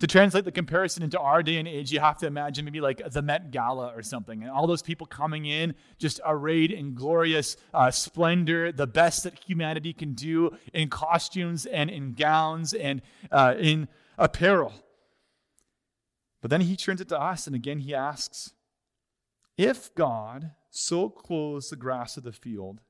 To 0.00 0.06
translate 0.06 0.44
the 0.44 0.52
comparison 0.52 1.02
into 1.02 1.18
our 1.18 1.42
day 1.42 1.56
and 1.56 1.66
age, 1.66 1.90
you 1.90 2.00
have 2.00 2.18
to 2.18 2.26
imagine 2.26 2.66
maybe 2.66 2.82
like 2.82 3.00
the 3.12 3.22
Met 3.22 3.50
Gala 3.50 3.94
or 3.96 4.02
something, 4.02 4.42
and 4.42 4.50
all 4.50 4.66
those 4.66 4.82
people 4.82 5.06
coming 5.06 5.46
in 5.46 5.74
just 5.98 6.20
arrayed 6.26 6.70
in 6.70 6.94
glorious 6.94 7.56
uh, 7.72 7.90
splendor, 7.90 8.72
the 8.72 8.86
best 8.86 9.24
that 9.24 9.38
humanity 9.38 9.94
can 9.94 10.12
do 10.12 10.54
in 10.74 10.90
costumes 10.90 11.64
and 11.64 11.88
in 11.88 12.12
gowns 12.12 12.74
and 12.74 13.00
uh, 13.32 13.54
in 13.58 13.88
apparel. 14.18 14.74
But 16.42 16.50
then 16.50 16.60
he 16.60 16.76
turns 16.76 17.00
it 17.00 17.08
to 17.08 17.18
us, 17.18 17.46
and 17.46 17.56
again 17.56 17.78
he 17.78 17.94
asks 17.94 18.52
If 19.56 19.94
God 19.94 20.50
so 20.70 21.08
clothes 21.08 21.70
the 21.70 21.76
grass 21.76 22.18
of 22.18 22.22
the 22.22 22.32
field, 22.32 22.82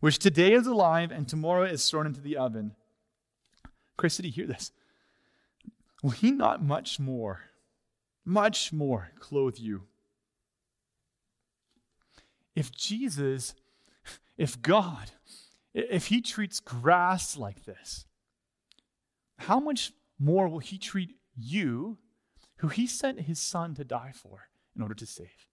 which 0.00 0.18
today 0.18 0.54
is 0.54 0.66
alive 0.66 1.10
and 1.10 1.28
tomorrow 1.28 1.64
is 1.64 1.88
thrown 1.88 2.06
into 2.06 2.22
the 2.22 2.38
oven, 2.38 2.74
Chris, 3.98 4.16
did 4.16 4.24
he 4.24 4.30
hear 4.30 4.46
this? 4.46 4.72
Will 6.06 6.12
he 6.12 6.30
not 6.30 6.62
much 6.62 7.00
more, 7.00 7.40
much 8.24 8.72
more 8.72 9.10
clothe 9.18 9.58
you? 9.58 9.88
If 12.54 12.70
Jesus, 12.70 13.56
if 14.38 14.62
God, 14.62 15.10
if 15.74 16.06
he 16.06 16.20
treats 16.20 16.60
grass 16.60 17.36
like 17.36 17.64
this, 17.64 18.06
how 19.36 19.58
much 19.58 19.90
more 20.16 20.48
will 20.48 20.60
he 20.60 20.78
treat 20.78 21.16
you, 21.36 21.98
who 22.58 22.68
he 22.68 22.86
sent 22.86 23.22
his 23.22 23.40
son 23.40 23.74
to 23.74 23.82
die 23.82 24.12
for 24.14 24.46
in 24.76 24.82
order 24.82 24.94
to 24.94 25.06
save? 25.06 25.48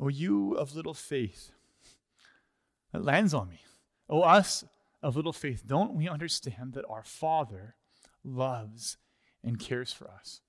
O 0.00 0.08
you 0.08 0.54
of 0.54 0.74
little 0.74 0.94
faith, 0.94 1.50
it 2.94 3.02
lands 3.02 3.34
on 3.34 3.50
me. 3.50 3.60
O 4.08 4.22
us 4.22 4.64
of 5.02 5.16
little 5.16 5.32
faith, 5.32 5.64
don't 5.66 5.94
we 5.94 6.08
understand 6.08 6.72
that 6.72 6.84
our 6.88 7.04
Father 7.04 7.76
loves 8.24 8.96
and 9.42 9.58
cares 9.58 9.92
for 9.92 10.10
us? 10.10 10.40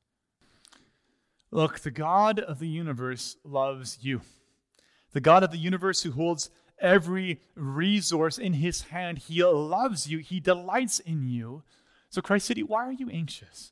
Look, 1.52 1.80
the 1.80 1.92
God 1.92 2.40
of 2.40 2.60
the 2.60 2.68
universe 2.68 3.38
loves 3.44 4.00
you. 4.02 4.22
The 5.14 5.22
God 5.22 5.44
of 5.44 5.52
the 5.52 5.58
universe 5.58 6.04
who 6.04 6.12
holds 6.12 6.50
every 6.80 7.42
resource 7.56 8.38
in 8.38 8.54
his 8.54 8.84
hand, 8.84 9.18
he 9.18 9.44
loves 9.44 10.10
you, 10.10 10.20
he 10.20 10.40
delights 10.40 11.00
in 11.00 11.28
you. 11.28 11.64
So, 12.10 12.22
Christ 12.22 12.48
City, 12.48 12.64
why 12.64 12.86
are 12.86 12.92
you 12.92 13.10
anxious? 13.10 13.72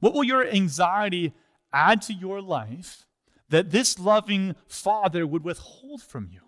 What 0.00 0.14
will 0.14 0.24
your 0.24 0.46
anxiety 0.46 1.32
add 1.72 2.02
to 2.02 2.12
your 2.12 2.40
life 2.40 3.06
that 3.48 3.70
this 3.70 3.98
loving 3.98 4.56
Father 4.66 5.26
would 5.26 5.44
withhold 5.44 6.02
from 6.02 6.28
you? 6.30 6.40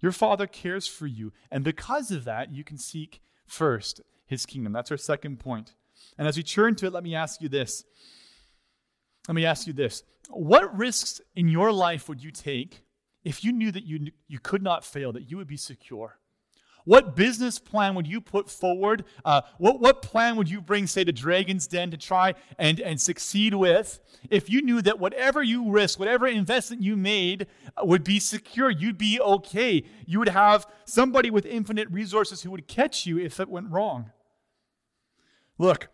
Your 0.00 0.12
Father 0.12 0.46
cares 0.46 0.86
for 0.86 1.06
you. 1.06 1.32
And 1.50 1.64
because 1.64 2.10
of 2.10 2.24
that, 2.24 2.52
you 2.52 2.64
can 2.64 2.78
seek 2.78 3.20
first 3.46 4.00
his 4.26 4.46
kingdom. 4.46 4.72
That's 4.72 4.90
our 4.90 4.96
second 4.96 5.40
point. 5.40 5.74
And 6.16 6.26
as 6.26 6.36
we 6.36 6.42
turn 6.42 6.76
to 6.76 6.86
it, 6.86 6.92
let 6.92 7.02
me 7.02 7.14
ask 7.14 7.42
you 7.42 7.48
this. 7.48 7.84
Let 9.28 9.34
me 9.34 9.44
ask 9.44 9.66
you 9.66 9.72
this. 9.72 10.02
What 10.28 10.76
risks 10.76 11.20
in 11.34 11.48
your 11.48 11.72
life 11.72 12.08
would 12.08 12.22
you 12.22 12.30
take 12.30 12.84
if 13.24 13.44
you 13.44 13.52
knew 13.52 13.70
that 13.72 13.84
you, 13.84 14.12
you 14.28 14.38
could 14.38 14.62
not 14.62 14.84
fail, 14.84 15.12
that 15.12 15.30
you 15.30 15.36
would 15.36 15.48
be 15.48 15.56
secure? 15.56 16.19
What 16.84 17.14
business 17.14 17.58
plan 17.58 17.94
would 17.94 18.06
you 18.06 18.20
put 18.20 18.50
forward? 18.50 19.04
Uh, 19.24 19.42
what, 19.58 19.80
what 19.80 20.02
plan 20.02 20.36
would 20.36 20.48
you 20.48 20.60
bring, 20.60 20.86
say, 20.86 21.04
to 21.04 21.12
Dragon's 21.12 21.66
Den 21.66 21.90
to 21.90 21.96
try 21.96 22.34
and, 22.58 22.80
and 22.80 23.00
succeed 23.00 23.54
with 23.54 24.00
if 24.30 24.48
you 24.50 24.62
knew 24.62 24.82
that 24.82 24.98
whatever 24.98 25.42
you 25.42 25.70
risk, 25.70 25.98
whatever 25.98 26.26
investment 26.26 26.82
you 26.82 26.96
made 26.96 27.46
uh, 27.76 27.84
would 27.84 28.04
be 28.04 28.18
secure? 28.18 28.70
You'd 28.70 28.98
be 28.98 29.20
okay. 29.20 29.84
You 30.06 30.18
would 30.18 30.28
have 30.28 30.66
somebody 30.84 31.30
with 31.30 31.46
infinite 31.46 31.90
resources 31.90 32.42
who 32.42 32.50
would 32.50 32.66
catch 32.66 33.06
you 33.06 33.18
if 33.18 33.40
it 33.40 33.48
went 33.48 33.70
wrong. 33.70 34.10
Look, 35.58 35.88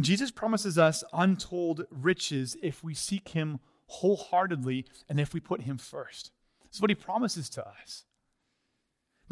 Jesus 0.00 0.30
promises 0.30 0.78
us 0.78 1.04
untold 1.12 1.84
riches 1.90 2.56
if 2.62 2.82
we 2.82 2.94
seek 2.94 3.30
him 3.30 3.60
wholeheartedly 3.86 4.86
and 5.08 5.20
if 5.20 5.34
we 5.34 5.40
put 5.40 5.62
him 5.62 5.76
first. 5.76 6.30
This 6.68 6.76
is 6.76 6.80
what 6.80 6.90
he 6.90 6.94
promises 6.94 7.50
to 7.50 7.66
us. 7.66 8.04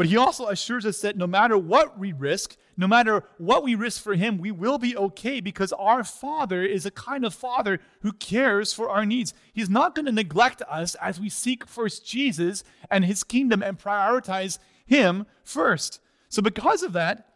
But 0.00 0.06
he 0.06 0.16
also 0.16 0.46
assures 0.46 0.86
us 0.86 1.02
that 1.02 1.18
no 1.18 1.26
matter 1.26 1.58
what 1.58 1.98
we 1.98 2.12
risk, 2.12 2.56
no 2.74 2.88
matter 2.88 3.22
what 3.36 3.62
we 3.62 3.74
risk 3.74 4.02
for 4.02 4.14
him, 4.14 4.38
we 4.38 4.50
will 4.50 4.78
be 4.78 4.96
okay 4.96 5.42
because 5.42 5.74
our 5.74 6.04
Father 6.04 6.62
is 6.62 6.86
a 6.86 6.90
kind 6.90 7.22
of 7.22 7.34
Father 7.34 7.80
who 8.00 8.14
cares 8.14 8.72
for 8.72 8.88
our 8.88 9.04
needs. 9.04 9.34
He's 9.52 9.68
not 9.68 9.94
going 9.94 10.06
to 10.06 10.12
neglect 10.12 10.62
us 10.62 10.94
as 11.02 11.20
we 11.20 11.28
seek 11.28 11.66
first 11.66 12.06
Jesus 12.06 12.64
and 12.90 13.04
his 13.04 13.22
kingdom 13.22 13.62
and 13.62 13.78
prioritize 13.78 14.58
him 14.86 15.26
first. 15.44 16.00
So, 16.30 16.40
because 16.40 16.82
of 16.82 16.94
that, 16.94 17.34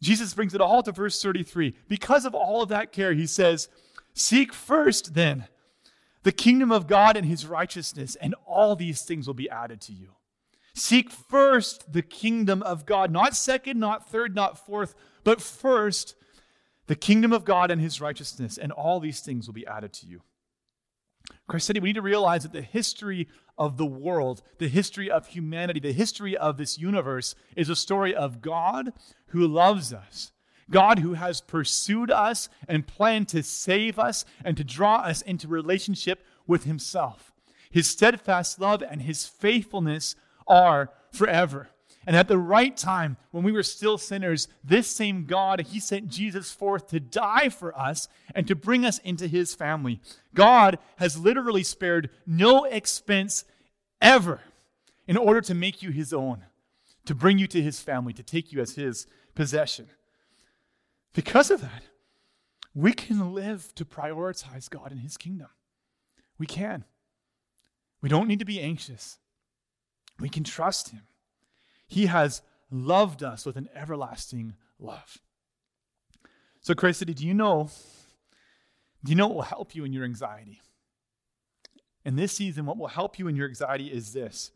Jesus 0.00 0.34
brings 0.34 0.56
it 0.56 0.60
all 0.60 0.82
to 0.82 0.90
verse 0.90 1.22
33. 1.22 1.72
Because 1.86 2.24
of 2.24 2.34
all 2.34 2.62
of 2.62 2.68
that 2.70 2.90
care, 2.90 3.12
he 3.12 3.28
says, 3.28 3.68
Seek 4.12 4.52
first 4.52 5.14
then 5.14 5.46
the 6.24 6.32
kingdom 6.32 6.72
of 6.72 6.88
God 6.88 7.16
and 7.16 7.26
his 7.28 7.46
righteousness, 7.46 8.16
and 8.16 8.34
all 8.44 8.74
these 8.74 9.02
things 9.02 9.28
will 9.28 9.34
be 9.34 9.48
added 9.48 9.80
to 9.82 9.92
you. 9.92 10.08
Seek 10.74 11.10
first 11.10 11.92
the 11.92 12.02
kingdom 12.02 12.62
of 12.62 12.86
God, 12.86 13.10
not 13.10 13.36
second, 13.36 13.78
not 13.78 14.08
third, 14.08 14.34
not 14.34 14.64
fourth, 14.64 14.94
but 15.24 15.40
first 15.40 16.14
the 16.86 16.96
kingdom 16.96 17.32
of 17.32 17.44
God 17.44 17.70
and 17.70 17.80
his 17.80 18.00
righteousness, 18.00 18.58
and 18.58 18.72
all 18.72 18.98
these 18.98 19.20
things 19.20 19.46
will 19.46 19.54
be 19.54 19.66
added 19.66 19.92
to 19.94 20.06
you. 20.06 20.22
Christ 21.46 21.66
City 21.66 21.80
we 21.80 21.90
need 21.90 21.94
to 21.94 22.02
realize 22.02 22.42
that 22.42 22.52
the 22.52 22.62
history 22.62 23.28
of 23.58 23.76
the 23.76 23.86
world, 23.86 24.42
the 24.58 24.68
history 24.68 25.10
of 25.10 25.28
humanity, 25.28 25.80
the 25.80 25.92
history 25.92 26.36
of 26.36 26.56
this 26.56 26.78
universe 26.78 27.34
is 27.56 27.68
a 27.68 27.76
story 27.76 28.14
of 28.14 28.40
God 28.40 28.92
who 29.28 29.46
loves 29.46 29.92
us. 29.92 30.32
God 30.70 31.00
who 31.00 31.14
has 31.14 31.40
pursued 31.40 32.10
us 32.10 32.48
and 32.66 32.86
planned 32.86 33.28
to 33.28 33.42
save 33.42 33.98
us 33.98 34.24
and 34.44 34.56
to 34.56 34.64
draw 34.64 34.96
us 34.96 35.20
into 35.20 35.46
relationship 35.46 36.24
with 36.46 36.64
himself. 36.64 37.32
His 37.70 37.88
steadfast 37.88 38.60
love 38.60 38.82
and 38.82 39.02
his 39.02 39.26
faithfulness 39.26 40.16
are 40.46 40.90
forever. 41.10 41.68
And 42.06 42.16
at 42.16 42.26
the 42.26 42.38
right 42.38 42.76
time, 42.76 43.16
when 43.30 43.44
we 43.44 43.52
were 43.52 43.62
still 43.62 43.96
sinners, 43.96 44.48
this 44.64 44.88
same 44.88 45.24
God, 45.24 45.60
He 45.60 45.78
sent 45.78 46.08
Jesus 46.08 46.50
forth 46.50 46.88
to 46.88 46.98
die 46.98 47.48
for 47.48 47.78
us 47.78 48.08
and 48.34 48.46
to 48.48 48.56
bring 48.56 48.84
us 48.84 48.98
into 48.98 49.28
His 49.28 49.54
family. 49.54 50.00
God 50.34 50.78
has 50.96 51.18
literally 51.18 51.62
spared 51.62 52.10
no 52.26 52.64
expense 52.64 53.44
ever 54.00 54.40
in 55.06 55.16
order 55.16 55.40
to 55.42 55.54
make 55.54 55.82
you 55.82 55.90
His 55.90 56.12
own, 56.12 56.44
to 57.04 57.14
bring 57.14 57.38
you 57.38 57.46
to 57.48 57.62
His 57.62 57.80
family, 57.80 58.12
to 58.14 58.22
take 58.22 58.52
you 58.52 58.60
as 58.60 58.74
His 58.74 59.06
possession. 59.34 59.88
Because 61.14 61.50
of 61.50 61.60
that, 61.60 61.84
we 62.74 62.92
can 62.92 63.32
live 63.32 63.72
to 63.76 63.84
prioritize 63.84 64.68
God 64.68 64.90
and 64.90 65.00
His 65.00 65.16
kingdom. 65.16 65.48
We 66.36 66.46
can. 66.46 66.84
We 68.00 68.08
don't 68.08 68.26
need 68.26 68.40
to 68.40 68.44
be 68.44 68.60
anxious. 68.60 69.18
We 70.22 70.28
can 70.28 70.44
trust 70.44 70.90
him. 70.90 71.02
He 71.88 72.06
has 72.06 72.42
loved 72.70 73.24
us 73.24 73.44
with 73.44 73.56
an 73.56 73.68
everlasting 73.74 74.54
love. 74.78 75.18
So, 76.60 76.74
Christ 76.74 77.00
City, 77.00 77.12
do 77.12 77.26
you 77.26 77.34
know? 77.34 77.68
Do 79.02 79.10
you 79.10 79.16
know 79.16 79.26
what 79.26 79.34
will 79.34 79.42
help 79.42 79.74
you 79.74 79.84
in 79.84 79.92
your 79.92 80.04
anxiety? 80.04 80.62
In 82.04 82.14
this 82.14 82.32
season, 82.32 82.66
what 82.66 82.78
will 82.78 82.86
help 82.86 83.18
you 83.18 83.26
in 83.26 83.34
your 83.34 83.48
anxiety 83.48 83.88
is 83.88 84.12
this 84.12 84.52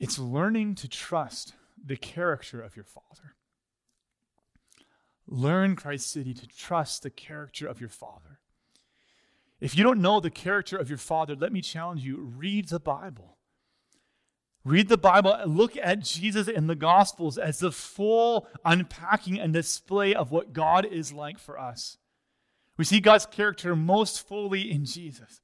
it's 0.00 0.18
learning 0.18 0.74
to 0.74 0.88
trust 0.88 1.54
the 1.82 1.96
character 1.96 2.60
of 2.60 2.74
your 2.74 2.84
Father. 2.84 3.36
Learn, 5.28 5.76
Christ 5.76 6.10
City, 6.10 6.34
to 6.34 6.46
trust 6.48 7.04
the 7.04 7.10
character 7.10 7.68
of 7.68 7.78
your 7.78 7.88
Father. 7.88 8.40
If 9.60 9.76
you 9.76 9.84
don't 9.84 10.02
know 10.02 10.18
the 10.18 10.28
character 10.28 10.76
of 10.76 10.88
your 10.88 10.98
Father, 10.98 11.36
let 11.36 11.52
me 11.52 11.60
challenge 11.60 12.02
you 12.02 12.16
read 12.16 12.68
the 12.68 12.80
Bible. 12.80 13.35
Read 14.66 14.88
the 14.88 14.98
Bible 14.98 15.32
and 15.32 15.56
look 15.56 15.76
at 15.76 16.00
Jesus 16.00 16.48
in 16.48 16.66
the 16.66 16.74
Gospels 16.74 17.38
as 17.38 17.60
the 17.60 17.70
full 17.70 18.48
unpacking 18.64 19.38
and 19.38 19.52
display 19.52 20.12
of 20.12 20.32
what 20.32 20.52
God 20.52 20.84
is 20.84 21.12
like 21.12 21.38
for 21.38 21.56
us. 21.56 21.98
We 22.76 22.84
see 22.84 22.98
God's 22.98 23.26
character 23.26 23.76
most 23.76 24.26
fully 24.26 24.68
in 24.68 24.84
Jesus. 24.84 25.40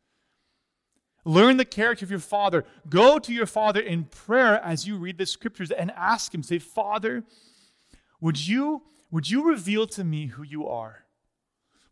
Learn 1.24 1.56
the 1.56 1.64
character 1.64 2.04
of 2.04 2.10
your 2.10 2.18
Father. 2.18 2.64
Go 2.88 3.20
to 3.20 3.32
your 3.32 3.46
Father 3.46 3.78
in 3.80 4.06
prayer 4.06 4.60
as 4.60 4.88
you 4.88 4.96
read 4.96 5.18
the 5.18 5.26
scriptures 5.26 5.70
and 5.70 5.92
ask 5.92 6.34
Him, 6.34 6.42
say, 6.42 6.58
Father, 6.58 7.22
would 8.20 8.48
you, 8.48 8.82
would 9.12 9.30
you 9.30 9.48
reveal 9.48 9.86
to 9.86 10.02
me 10.02 10.26
who 10.26 10.42
you 10.42 10.66
are? 10.66 11.04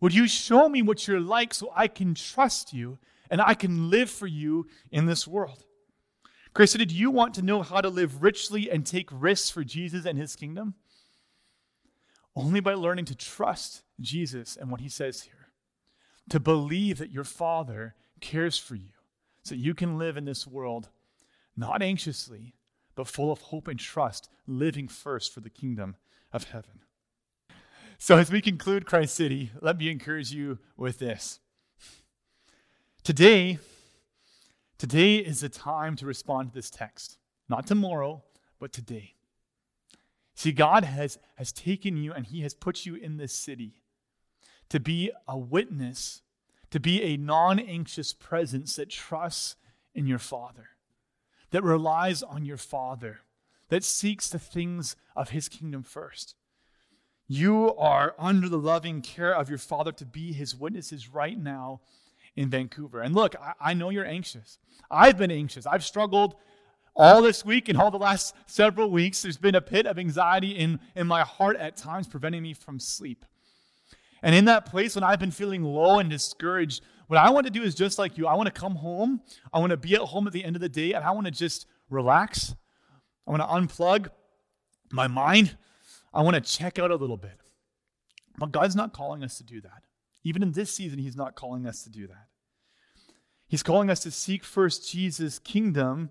Would 0.01 0.15
you 0.15 0.27
show 0.27 0.69
me 0.69 0.83
what 0.83 1.07
you're 1.07 1.21
like 1.21 1.55
so 1.55 1.73
I 1.77 1.87
can 1.87 2.17
trust 2.17 2.73
you 2.73 2.99
and 3.31 3.41
I 3.41 3.55
can 3.55 3.89
live 3.89 4.11
for 4.11 4.27
you 4.27 4.67
in 4.91 5.07
this 5.07 5.29
world? 5.29 5.65
Christ 6.53 6.73
City, 6.73 6.85
do 6.85 6.95
you 6.95 7.11
want 7.11 7.35
to 7.35 7.43
know 7.43 7.63
how 7.63 7.81
to 7.81 7.89
live 7.89 8.23
richly 8.23 8.71
and 8.71 8.85
take 8.85 9.09
risks 9.13 9.51
for 9.51 9.63
Jesus 9.63 10.05
and 10.05 10.19
his 10.19 10.35
kingdom? 10.35 10.75
Only 12.35 12.61
by 12.61 12.75
learning 12.75 13.05
to 13.07 13.15
trust 13.15 13.83
Jesus 14.01 14.57
and 14.57 14.71
what 14.71 14.81
he 14.81 14.89
says 14.89 15.23
here. 15.23 15.49
To 16.31 16.41
believe 16.41 16.99
that 16.99 17.11
your 17.11 17.25
Father 17.25 17.95
cares 18.21 18.59
for 18.59 18.75
you 18.75 18.93
so 19.43 19.55
that 19.55 19.61
you 19.61 19.75
can 19.75 19.99
live 19.99 20.17
in 20.17 20.25
this 20.25 20.47
world 20.47 20.89
not 21.57 21.83
anxiously, 21.83 22.55
but 22.95 23.09
full 23.09 23.33
of 23.33 23.41
hope 23.41 23.69
and 23.69 23.79
trust, 23.79 24.29
living 24.47 24.89
first 24.89 25.33
for 25.33 25.41
the 25.41 25.51
kingdom 25.51 25.97
of 26.33 26.45
heaven. 26.45 26.81
So, 27.99 28.17
as 28.17 28.31
we 28.31 28.41
conclude 28.41 28.87
Christ 28.87 29.15
City, 29.15 29.51
let 29.61 29.77
me 29.77 29.91
encourage 29.91 30.33
you 30.33 30.59
with 30.77 30.99
this. 30.99 31.41
Today, 33.03 33.59
today 34.81 35.17
is 35.17 35.43
the 35.43 35.51
time 35.51 35.95
to 35.95 36.07
respond 36.07 36.49
to 36.49 36.55
this 36.55 36.71
text. 36.71 37.19
Not 37.51 37.67
tomorrow, 37.67 38.23
but 38.59 38.73
today. 38.73 39.13
See, 40.35 40.53
God 40.53 40.85
has, 40.85 41.19
has 41.37 41.53
taken 41.53 41.99
you 41.99 42.15
and 42.15 42.25
He 42.25 42.41
has 42.41 42.55
put 42.55 42.87
you 42.87 42.95
in 42.95 43.19
this 43.19 43.35
city 43.35 43.83
to 44.71 44.81
be 44.81 45.11
a 45.29 45.37
witness, 45.37 46.23
to 46.71 46.81
be 46.81 47.03
a 47.03 47.19
non 47.19 47.59
anxious 47.59 48.15
presence 48.15 48.77
that 48.77 48.89
trusts 48.89 49.57
in 49.95 50.07
your 50.07 50.19
Father, 50.19 50.71
that 51.51 51.63
relies 51.63 52.23
on 52.23 52.47
your 52.47 52.57
Father, 52.57 53.19
that 53.69 53.85
seeks 53.85 54.31
the 54.31 54.39
things 54.39 54.97
of 55.15 55.29
His 55.29 55.51
kingdom 55.51 55.83
first. 55.83 56.37
You 57.29 57.77
are 57.77 58.15
under 58.19 58.49
the 58.49 58.59
loving 58.59 59.03
care 59.03 59.35
of 59.35 59.51
your 59.51 59.59
Father 59.59 59.93
to 59.93 60.07
be 60.07 60.33
His 60.33 60.57
witnesses 60.57 61.11
right 61.11 61.39
now 61.39 61.83
in 62.37 62.49
Vancouver. 62.49 63.01
And 63.01 63.15
look, 63.15 63.35
I, 63.37 63.53
I 63.61 63.75
know 63.75 63.91
you're 63.91 64.07
anxious. 64.07 64.59
I've 64.91 65.19
been 65.19 65.31
anxious. 65.31 65.67
I've 65.67 65.85
struggled 65.85 66.35
all 66.97 67.23
this 67.23 67.45
week 67.45 67.69
and 67.69 67.79
all 67.79 67.91
the 67.91 67.99
last 67.99 68.35
several 68.47 68.91
weeks. 68.91 69.23
There's 69.23 69.37
been 69.37 69.55
a 69.55 69.61
pit 69.61 69.87
of 69.87 69.99
anxiety 69.99 70.51
in, 70.51 70.81
in 70.95 71.07
my 71.07 71.23
heart 71.23 71.57
at 71.57 71.77
times, 71.77 72.09
preventing 72.09 72.43
me 72.43 72.55
from 72.55 72.79
sleep. 72.79 73.25
And 74.23 74.35
in 74.35 74.45
that 74.47 74.67
place, 74.67 74.95
when 74.95 75.05
I've 75.05 75.19
been 75.19 75.31
feeling 75.31 75.63
low 75.63 75.99
and 75.99 76.11
discouraged, 76.11 76.83
what 77.07 77.19
I 77.19 77.31
want 77.31 77.47
to 77.47 77.51
do 77.53 77.63
is 77.63 77.75
just 77.75 77.99
like 77.99 78.19
you. 78.19 78.27
I 78.27 78.35
want 78.35 78.47
to 78.47 78.61
come 78.61 78.77
home. 78.77 79.23
I 79.53 79.59
want 79.59 79.71
to 79.71 79.77
be 79.77 79.95
at 79.95 80.01
home 80.01 80.27
at 80.27 80.33
the 80.33 80.45
end 80.45 80.57
of 80.57 80.63
the 80.63 80.69
day, 80.69 80.93
and 80.93 81.05
I 81.05 81.11
want 81.13 81.27
to 81.27 81.33
just 81.33 81.67
relax. 81.89 82.55
I 83.27 83.31
want 83.31 83.43
to 83.43 83.49
unplug 83.49 84.09
my 84.93 85.09
mind. 85.09 85.57
I 86.13 86.23
want 86.23 86.35
to 86.35 86.41
check 86.41 86.79
out 86.79 86.91
a 86.91 86.97
little 86.97 87.17
bit. 87.17 87.39
But 88.39 88.53
God's 88.53 88.77
not 88.77 88.93
calling 88.93 89.25
us 89.25 89.39
to 89.39 89.45
do 89.45 89.61
that. 89.63 89.85
Even 90.23 90.43
in 90.43 90.53
this 90.53 90.73
season, 90.75 90.99
He's 90.99 91.17
not 91.17 91.35
calling 91.35 91.67
us 91.67 91.83
to 91.85 91.91
do 91.91 92.07
that. 92.07 92.27
He's 93.49 93.63
calling 93.63 93.91
us 93.91 94.01
to 94.01 94.11
seek 94.11 94.45
first 94.45 94.89
Jesus' 94.89 95.39
kingdom 95.39 96.11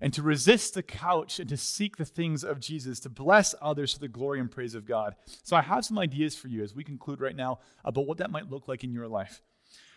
and 0.00 0.12
to 0.14 0.22
resist 0.22 0.74
the 0.74 0.82
couch 0.82 1.38
and 1.38 1.48
to 1.48 1.56
seek 1.56 1.96
the 1.96 2.04
things 2.04 2.42
of 2.42 2.58
Jesus, 2.58 3.00
to 3.00 3.08
bless 3.08 3.54
others 3.60 3.92
for 3.92 4.00
the 4.00 4.08
glory 4.08 4.40
and 4.40 4.50
praise 4.50 4.74
of 4.74 4.86
God. 4.86 5.14
So, 5.42 5.56
I 5.56 5.60
have 5.60 5.84
some 5.84 5.98
ideas 5.98 6.34
for 6.34 6.48
you 6.48 6.62
as 6.62 6.74
we 6.74 6.84
conclude 6.84 7.20
right 7.20 7.36
now 7.36 7.60
about 7.84 8.06
what 8.06 8.18
that 8.18 8.30
might 8.30 8.50
look 8.50 8.66
like 8.66 8.82
in 8.82 8.92
your 8.92 9.08
life. 9.08 9.42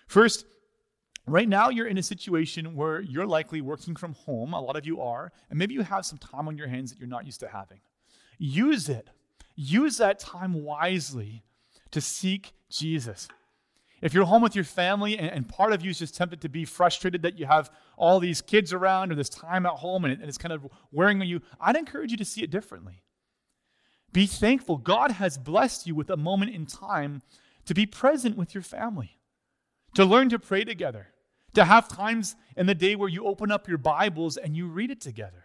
First, 0.08 0.46
right 1.25 1.48
now 1.48 1.70
you're 1.70 1.88
in 1.88 1.98
a 1.98 2.03
situation 2.03 2.75
where 2.75 3.00
you're 3.01 3.25
likely 3.25 3.62
working 3.62 3.96
from 3.96 4.13
home. 4.13 4.53
A 4.53 4.62
lot 4.62 4.75
of 4.75 4.86
you 4.86 5.01
are, 5.01 5.32
and 5.50 5.58
maybe 5.58 5.74
you 5.74 5.82
have 5.82 6.05
some 6.05 6.17
time 6.17 6.48
on 6.48 6.58
your 6.58 6.67
hands 6.67 6.91
that 6.91 7.00
you're 7.00 7.08
not 7.08 7.25
used 7.25 7.39
to 7.39 7.48
having. 7.48 7.79
Use 8.38 8.89
it. 8.89 9.10
Use 9.55 9.98
that 9.98 10.20
time 10.20 10.63
wisely 10.63 11.43
to 11.91 12.01
seek 12.01 12.53
Jesus. 12.70 13.27
If 14.03 14.13
you're 14.13 14.25
home 14.25 14.41
with 14.41 14.53
your 14.53 14.65
family 14.65 15.17
and, 15.17 15.31
and, 15.31 15.48
part 15.48 15.72
of 15.72 15.81
you 15.81 15.89
is 15.91 16.00
just 16.00 16.13
tempted 16.13 16.41
to 16.41 16.50
be 16.50 16.65
frustrated 16.65 17.22
that 17.22 17.39
you 17.39 17.45
have 17.45 17.72
all 17.95 18.19
these 18.19 18.41
kids 18.41 18.74
around 18.74 19.13
or 19.13 19.15
this 19.15 19.29
time 19.29 19.65
at 19.65 19.72
home 19.72 20.03
and, 20.03 20.12
it, 20.12 20.19
and 20.19 20.27
it's 20.27 20.38
kind 20.38 20.51
of 20.51 20.67
wearing 20.91 21.22
on 21.22 21.27
you, 21.27 21.41
I'd 21.57 21.77
encourage 21.77 22.12
you 22.12 22.17
to 22.17 22.25
see 22.25 22.43
it 22.43 22.51
differently. 22.51 23.01
Be 24.12 24.25
thankful. 24.25 24.75
God 24.75 25.12
has 25.12 25.38
blessed 25.38 25.88
you 25.88 25.95
with 25.95 26.10
a 26.10 26.17
moment 26.17 26.54
in 26.54 26.65
time 26.65 27.21
to 27.65 27.73
be 27.73 27.86
present 27.86 28.36
with 28.36 28.54
your 28.54 28.62
family, 28.62 29.19
to 29.95 30.04
learn 30.04 30.27
to 30.30 30.38
pray 30.38 30.65
together, 30.65 31.08
to 31.54 31.63
have 31.63 31.88
times 31.88 32.36
in 32.58 32.65
the 32.65 32.75
day 32.75 32.97
where 32.97 33.08
you 33.08 33.25
open 33.25 33.54
up 33.54 33.69
your 33.69 33.77
Bibles 33.77 34.36
and 34.36 34.54
you 34.58 34.67
read 34.67 34.91
it 34.91 34.99
together 34.99 35.42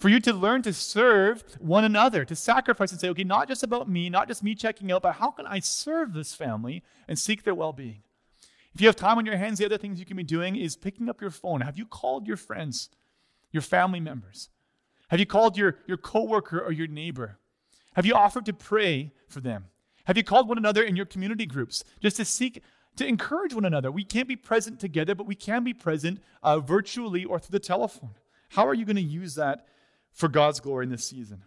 for 0.00 0.08
you 0.08 0.18
to 0.18 0.32
learn 0.32 0.62
to 0.62 0.72
serve 0.72 1.44
one 1.60 1.84
another, 1.84 2.24
to 2.24 2.34
sacrifice 2.34 2.90
and 2.90 2.98
say, 2.98 3.10
okay, 3.10 3.22
not 3.22 3.48
just 3.48 3.62
about 3.62 3.86
me, 3.86 4.08
not 4.08 4.28
just 4.28 4.42
me 4.42 4.54
checking 4.54 4.90
out, 4.90 5.02
but 5.02 5.16
how 5.16 5.30
can 5.30 5.46
I 5.46 5.60
serve 5.60 6.14
this 6.14 6.34
family 6.34 6.82
and 7.06 7.18
seek 7.18 7.44
their 7.44 7.54
well 7.54 7.74
being? 7.74 8.02
If 8.74 8.80
you 8.80 8.86
have 8.86 8.96
time 8.96 9.18
on 9.18 9.26
your 9.26 9.36
hands, 9.36 9.58
the 9.58 9.66
other 9.66 9.76
things 9.76 10.00
you 10.00 10.06
can 10.06 10.16
be 10.16 10.22
doing 10.22 10.56
is 10.56 10.74
picking 10.74 11.10
up 11.10 11.20
your 11.20 11.30
phone. 11.30 11.60
Have 11.60 11.76
you 11.76 11.84
called 11.84 12.26
your 12.26 12.38
friends, 12.38 12.88
your 13.52 13.60
family 13.60 14.00
members? 14.00 14.48
Have 15.10 15.20
you 15.20 15.26
called 15.26 15.58
your, 15.58 15.76
your 15.86 15.98
coworker 15.98 16.58
or 16.58 16.72
your 16.72 16.86
neighbor? 16.86 17.38
Have 17.94 18.06
you 18.06 18.14
offered 18.14 18.46
to 18.46 18.54
pray 18.54 19.12
for 19.28 19.40
them? 19.40 19.66
Have 20.04 20.16
you 20.16 20.24
called 20.24 20.48
one 20.48 20.56
another 20.56 20.82
in 20.82 20.96
your 20.96 21.04
community 21.04 21.44
groups 21.44 21.84
just 22.00 22.16
to 22.16 22.24
seek 22.24 22.62
to 22.96 23.06
encourage 23.06 23.52
one 23.52 23.66
another? 23.66 23.90
We 23.90 24.04
can't 24.04 24.28
be 24.28 24.36
present 24.36 24.80
together, 24.80 25.14
but 25.14 25.26
we 25.26 25.34
can 25.34 25.62
be 25.62 25.74
present 25.74 26.22
uh, 26.42 26.58
virtually 26.60 27.26
or 27.26 27.38
through 27.38 27.52
the 27.52 27.60
telephone. 27.60 28.14
How 28.50 28.66
are 28.66 28.74
you 28.74 28.86
going 28.86 28.96
to 28.96 29.02
use 29.02 29.34
that 29.34 29.66
for 30.12 30.28
God's 30.28 30.60
glory 30.60 30.84
in 30.84 30.90
this 30.90 31.04
season. 31.04 31.42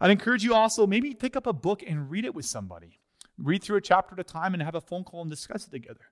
I'd 0.00 0.10
encourage 0.10 0.44
you 0.44 0.54
also 0.54 0.86
maybe 0.86 1.14
pick 1.14 1.36
up 1.36 1.46
a 1.46 1.52
book 1.52 1.82
and 1.86 2.10
read 2.10 2.24
it 2.24 2.34
with 2.34 2.46
somebody. 2.46 2.98
Read 3.36 3.62
through 3.62 3.76
a 3.76 3.80
chapter 3.80 4.14
at 4.14 4.20
a 4.20 4.24
time 4.24 4.54
and 4.54 4.62
have 4.62 4.74
a 4.74 4.80
phone 4.80 5.04
call 5.04 5.22
and 5.22 5.30
discuss 5.30 5.66
it 5.66 5.70
together. 5.70 6.10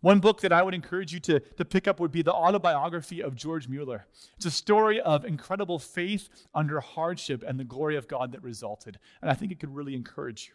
One 0.00 0.20
book 0.20 0.40
that 0.42 0.52
I 0.52 0.62
would 0.62 0.74
encourage 0.74 1.12
you 1.12 1.20
to, 1.20 1.40
to 1.40 1.64
pick 1.64 1.88
up 1.88 1.98
would 1.98 2.12
be 2.12 2.22
the 2.22 2.32
autobiography 2.32 3.20
of 3.20 3.34
George 3.34 3.68
Mueller. 3.68 4.06
It's 4.36 4.46
a 4.46 4.50
story 4.50 5.00
of 5.00 5.24
incredible 5.24 5.78
faith 5.78 6.28
under 6.54 6.80
hardship 6.80 7.42
and 7.46 7.58
the 7.58 7.64
glory 7.64 7.96
of 7.96 8.06
God 8.06 8.32
that 8.32 8.42
resulted. 8.42 8.98
And 9.20 9.30
I 9.30 9.34
think 9.34 9.50
it 9.50 9.58
could 9.58 9.74
really 9.74 9.96
encourage 9.96 10.48
you. 10.48 10.54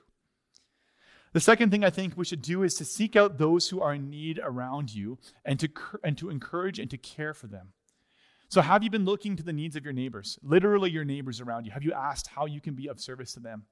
The 1.33 1.39
second 1.39 1.71
thing 1.71 1.83
I 1.83 1.89
think 1.89 2.15
we 2.15 2.25
should 2.25 2.43
do 2.43 2.63
is 2.63 2.75
to 2.75 2.85
seek 2.85 3.15
out 3.15 3.37
those 3.37 3.69
who 3.69 3.81
are 3.81 3.93
in 3.93 4.09
need 4.09 4.39
around 4.41 4.93
you 4.93 5.17
and 5.43 5.59
to, 5.59 5.67
and 6.03 6.17
to 6.19 6.29
encourage 6.29 6.79
and 6.79 6.89
to 6.91 6.97
care 6.97 7.33
for 7.33 7.47
them. 7.47 7.73
So, 8.53 8.61
have 8.61 8.83
you 8.83 8.91
been 8.91 9.03
looking 9.03 9.35
to 9.35 9.41
the 9.41 9.51
needs 9.51 9.75
of 9.75 9.83
your 9.83 9.95
neighbors, 9.95 10.37
literally 10.43 10.91
your 10.91 11.03
neighbors 11.03 11.41
around 11.41 11.65
you? 11.65 11.71
Have 11.71 11.81
you 11.81 11.91
asked 11.91 12.27
how 12.27 12.45
you 12.45 12.61
can 12.61 12.75
be 12.75 12.87
of 12.87 12.99
service 12.99 13.33
to 13.33 13.39
them? 13.39 13.63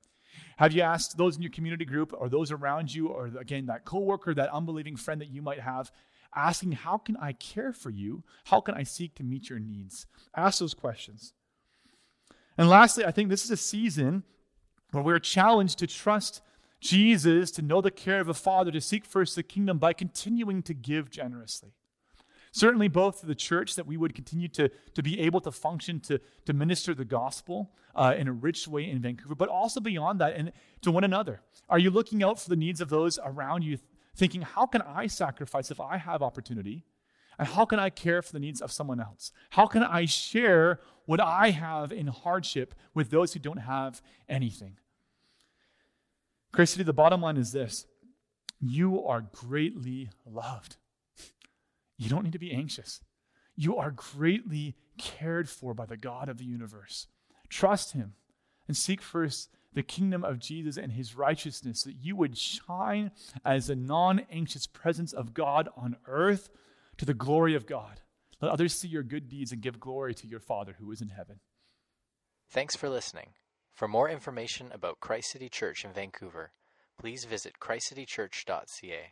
Have 0.57 0.73
you 0.73 0.81
asked 0.81 1.17
those 1.17 1.35
in 1.35 1.43
your 1.43 1.51
community 1.51 1.85
group 1.85 2.11
or 2.17 2.29
those 2.29 2.51
around 2.51 2.91
you, 2.91 3.07
or 3.09 3.27
again, 3.39 3.67
that 3.67 3.85
coworker, 3.85 4.33
that 4.33 4.49
unbelieving 4.49 4.95
friend 4.95 5.21
that 5.21 5.29
you 5.29 5.43
might 5.43 5.59
have, 5.59 5.91
asking, 6.35 6.71
How 6.71 6.97
can 6.97 7.15
I 7.17 7.33
care 7.33 7.73
for 7.73 7.91
you? 7.91 8.23
How 8.45 8.59
can 8.59 8.73
I 8.73 8.81
seek 8.81 9.13
to 9.17 9.23
meet 9.23 9.51
your 9.51 9.59
needs? 9.59 10.07
Ask 10.35 10.57
those 10.57 10.73
questions. 10.73 11.33
And 12.57 12.67
lastly, 12.67 13.05
I 13.05 13.11
think 13.11 13.29
this 13.29 13.45
is 13.45 13.51
a 13.51 13.57
season 13.57 14.23
where 14.93 15.03
we're 15.03 15.19
challenged 15.19 15.77
to 15.77 15.85
trust 15.85 16.41
Jesus, 16.79 17.51
to 17.51 17.61
know 17.61 17.81
the 17.81 17.91
care 17.91 18.19
of 18.19 18.29
a 18.29 18.33
father, 18.33 18.71
to 18.71 18.81
seek 18.81 19.05
first 19.05 19.35
the 19.35 19.43
kingdom 19.43 19.77
by 19.77 19.93
continuing 19.93 20.63
to 20.63 20.73
give 20.73 21.11
generously. 21.11 21.73
Certainly, 22.51 22.89
both 22.89 23.21
to 23.21 23.25
the 23.25 23.35
church, 23.35 23.75
that 23.75 23.87
we 23.87 23.95
would 23.95 24.13
continue 24.13 24.49
to, 24.49 24.69
to 24.93 25.01
be 25.01 25.19
able 25.21 25.39
to 25.41 25.51
function 25.51 26.01
to, 26.01 26.19
to 26.45 26.53
minister 26.53 26.93
the 26.93 27.05
gospel 27.05 27.71
uh, 27.95 28.13
in 28.17 28.27
a 28.27 28.33
rich 28.33 28.67
way 28.67 28.89
in 28.89 28.99
Vancouver, 28.99 29.35
but 29.35 29.47
also 29.47 29.79
beyond 29.79 30.19
that 30.19 30.35
and 30.35 30.51
to 30.81 30.91
one 30.91 31.05
another. 31.05 31.41
Are 31.69 31.79
you 31.79 31.89
looking 31.89 32.23
out 32.23 32.39
for 32.39 32.49
the 32.49 32.57
needs 32.57 32.81
of 32.81 32.89
those 32.89 33.17
around 33.23 33.63
you, 33.63 33.77
thinking, 34.15 34.41
how 34.41 34.65
can 34.65 34.81
I 34.81 35.07
sacrifice 35.07 35.71
if 35.71 35.79
I 35.79 35.97
have 35.97 36.21
opportunity? 36.21 36.83
And 37.39 37.47
how 37.47 37.65
can 37.65 37.79
I 37.79 37.89
care 37.89 38.21
for 38.21 38.33
the 38.33 38.39
needs 38.39 38.61
of 38.61 38.71
someone 38.71 38.99
else? 38.99 39.31
How 39.51 39.65
can 39.65 39.83
I 39.83 40.05
share 40.05 40.81
what 41.05 41.21
I 41.21 41.51
have 41.51 41.91
in 41.91 42.07
hardship 42.07 42.75
with 42.93 43.09
those 43.09 43.33
who 43.33 43.39
don't 43.39 43.57
have 43.57 44.01
anything? 44.27 44.77
Christ 46.51 46.73
City, 46.73 46.83
the 46.83 46.93
bottom 46.93 47.21
line 47.21 47.37
is 47.37 47.53
this 47.53 47.85
you 48.59 49.03
are 49.05 49.21
greatly 49.21 50.09
loved. 50.25 50.75
You 52.01 52.09
don't 52.09 52.23
need 52.23 52.33
to 52.33 52.39
be 52.39 52.51
anxious. 52.51 52.99
You 53.55 53.77
are 53.77 53.91
greatly 53.91 54.75
cared 54.97 55.47
for 55.47 55.75
by 55.75 55.85
the 55.85 55.97
God 55.97 56.29
of 56.29 56.39
the 56.39 56.45
universe. 56.45 57.05
Trust 57.47 57.91
Him 57.91 58.13
and 58.67 58.75
seek 58.75 59.03
first 59.03 59.49
the 59.73 59.83
kingdom 59.83 60.23
of 60.23 60.39
Jesus 60.39 60.77
and 60.77 60.93
His 60.93 61.15
righteousness, 61.15 61.83
that 61.83 61.97
you 62.01 62.15
would 62.15 62.39
shine 62.39 63.11
as 63.45 63.69
a 63.69 63.75
non 63.75 64.21
anxious 64.31 64.65
presence 64.65 65.13
of 65.13 65.35
God 65.35 65.69
on 65.77 65.95
earth 66.07 66.49
to 66.97 67.05
the 67.05 67.13
glory 67.13 67.53
of 67.53 67.67
God. 67.67 68.01
Let 68.41 68.51
others 68.51 68.73
see 68.73 68.87
your 68.87 69.03
good 69.03 69.29
deeds 69.29 69.51
and 69.51 69.61
give 69.61 69.79
glory 69.79 70.15
to 70.15 70.27
your 70.27 70.39
Father 70.39 70.77
who 70.79 70.91
is 70.91 71.03
in 71.03 71.09
heaven. 71.09 71.39
Thanks 72.49 72.75
for 72.75 72.89
listening. 72.89 73.27
For 73.71 73.87
more 73.87 74.09
information 74.09 74.71
about 74.71 75.01
Christ 75.01 75.29
City 75.29 75.49
Church 75.49 75.85
in 75.85 75.93
Vancouver, 75.93 76.51
please 76.99 77.25
visit 77.25 77.59
christcitychurch.ca. 77.61 79.11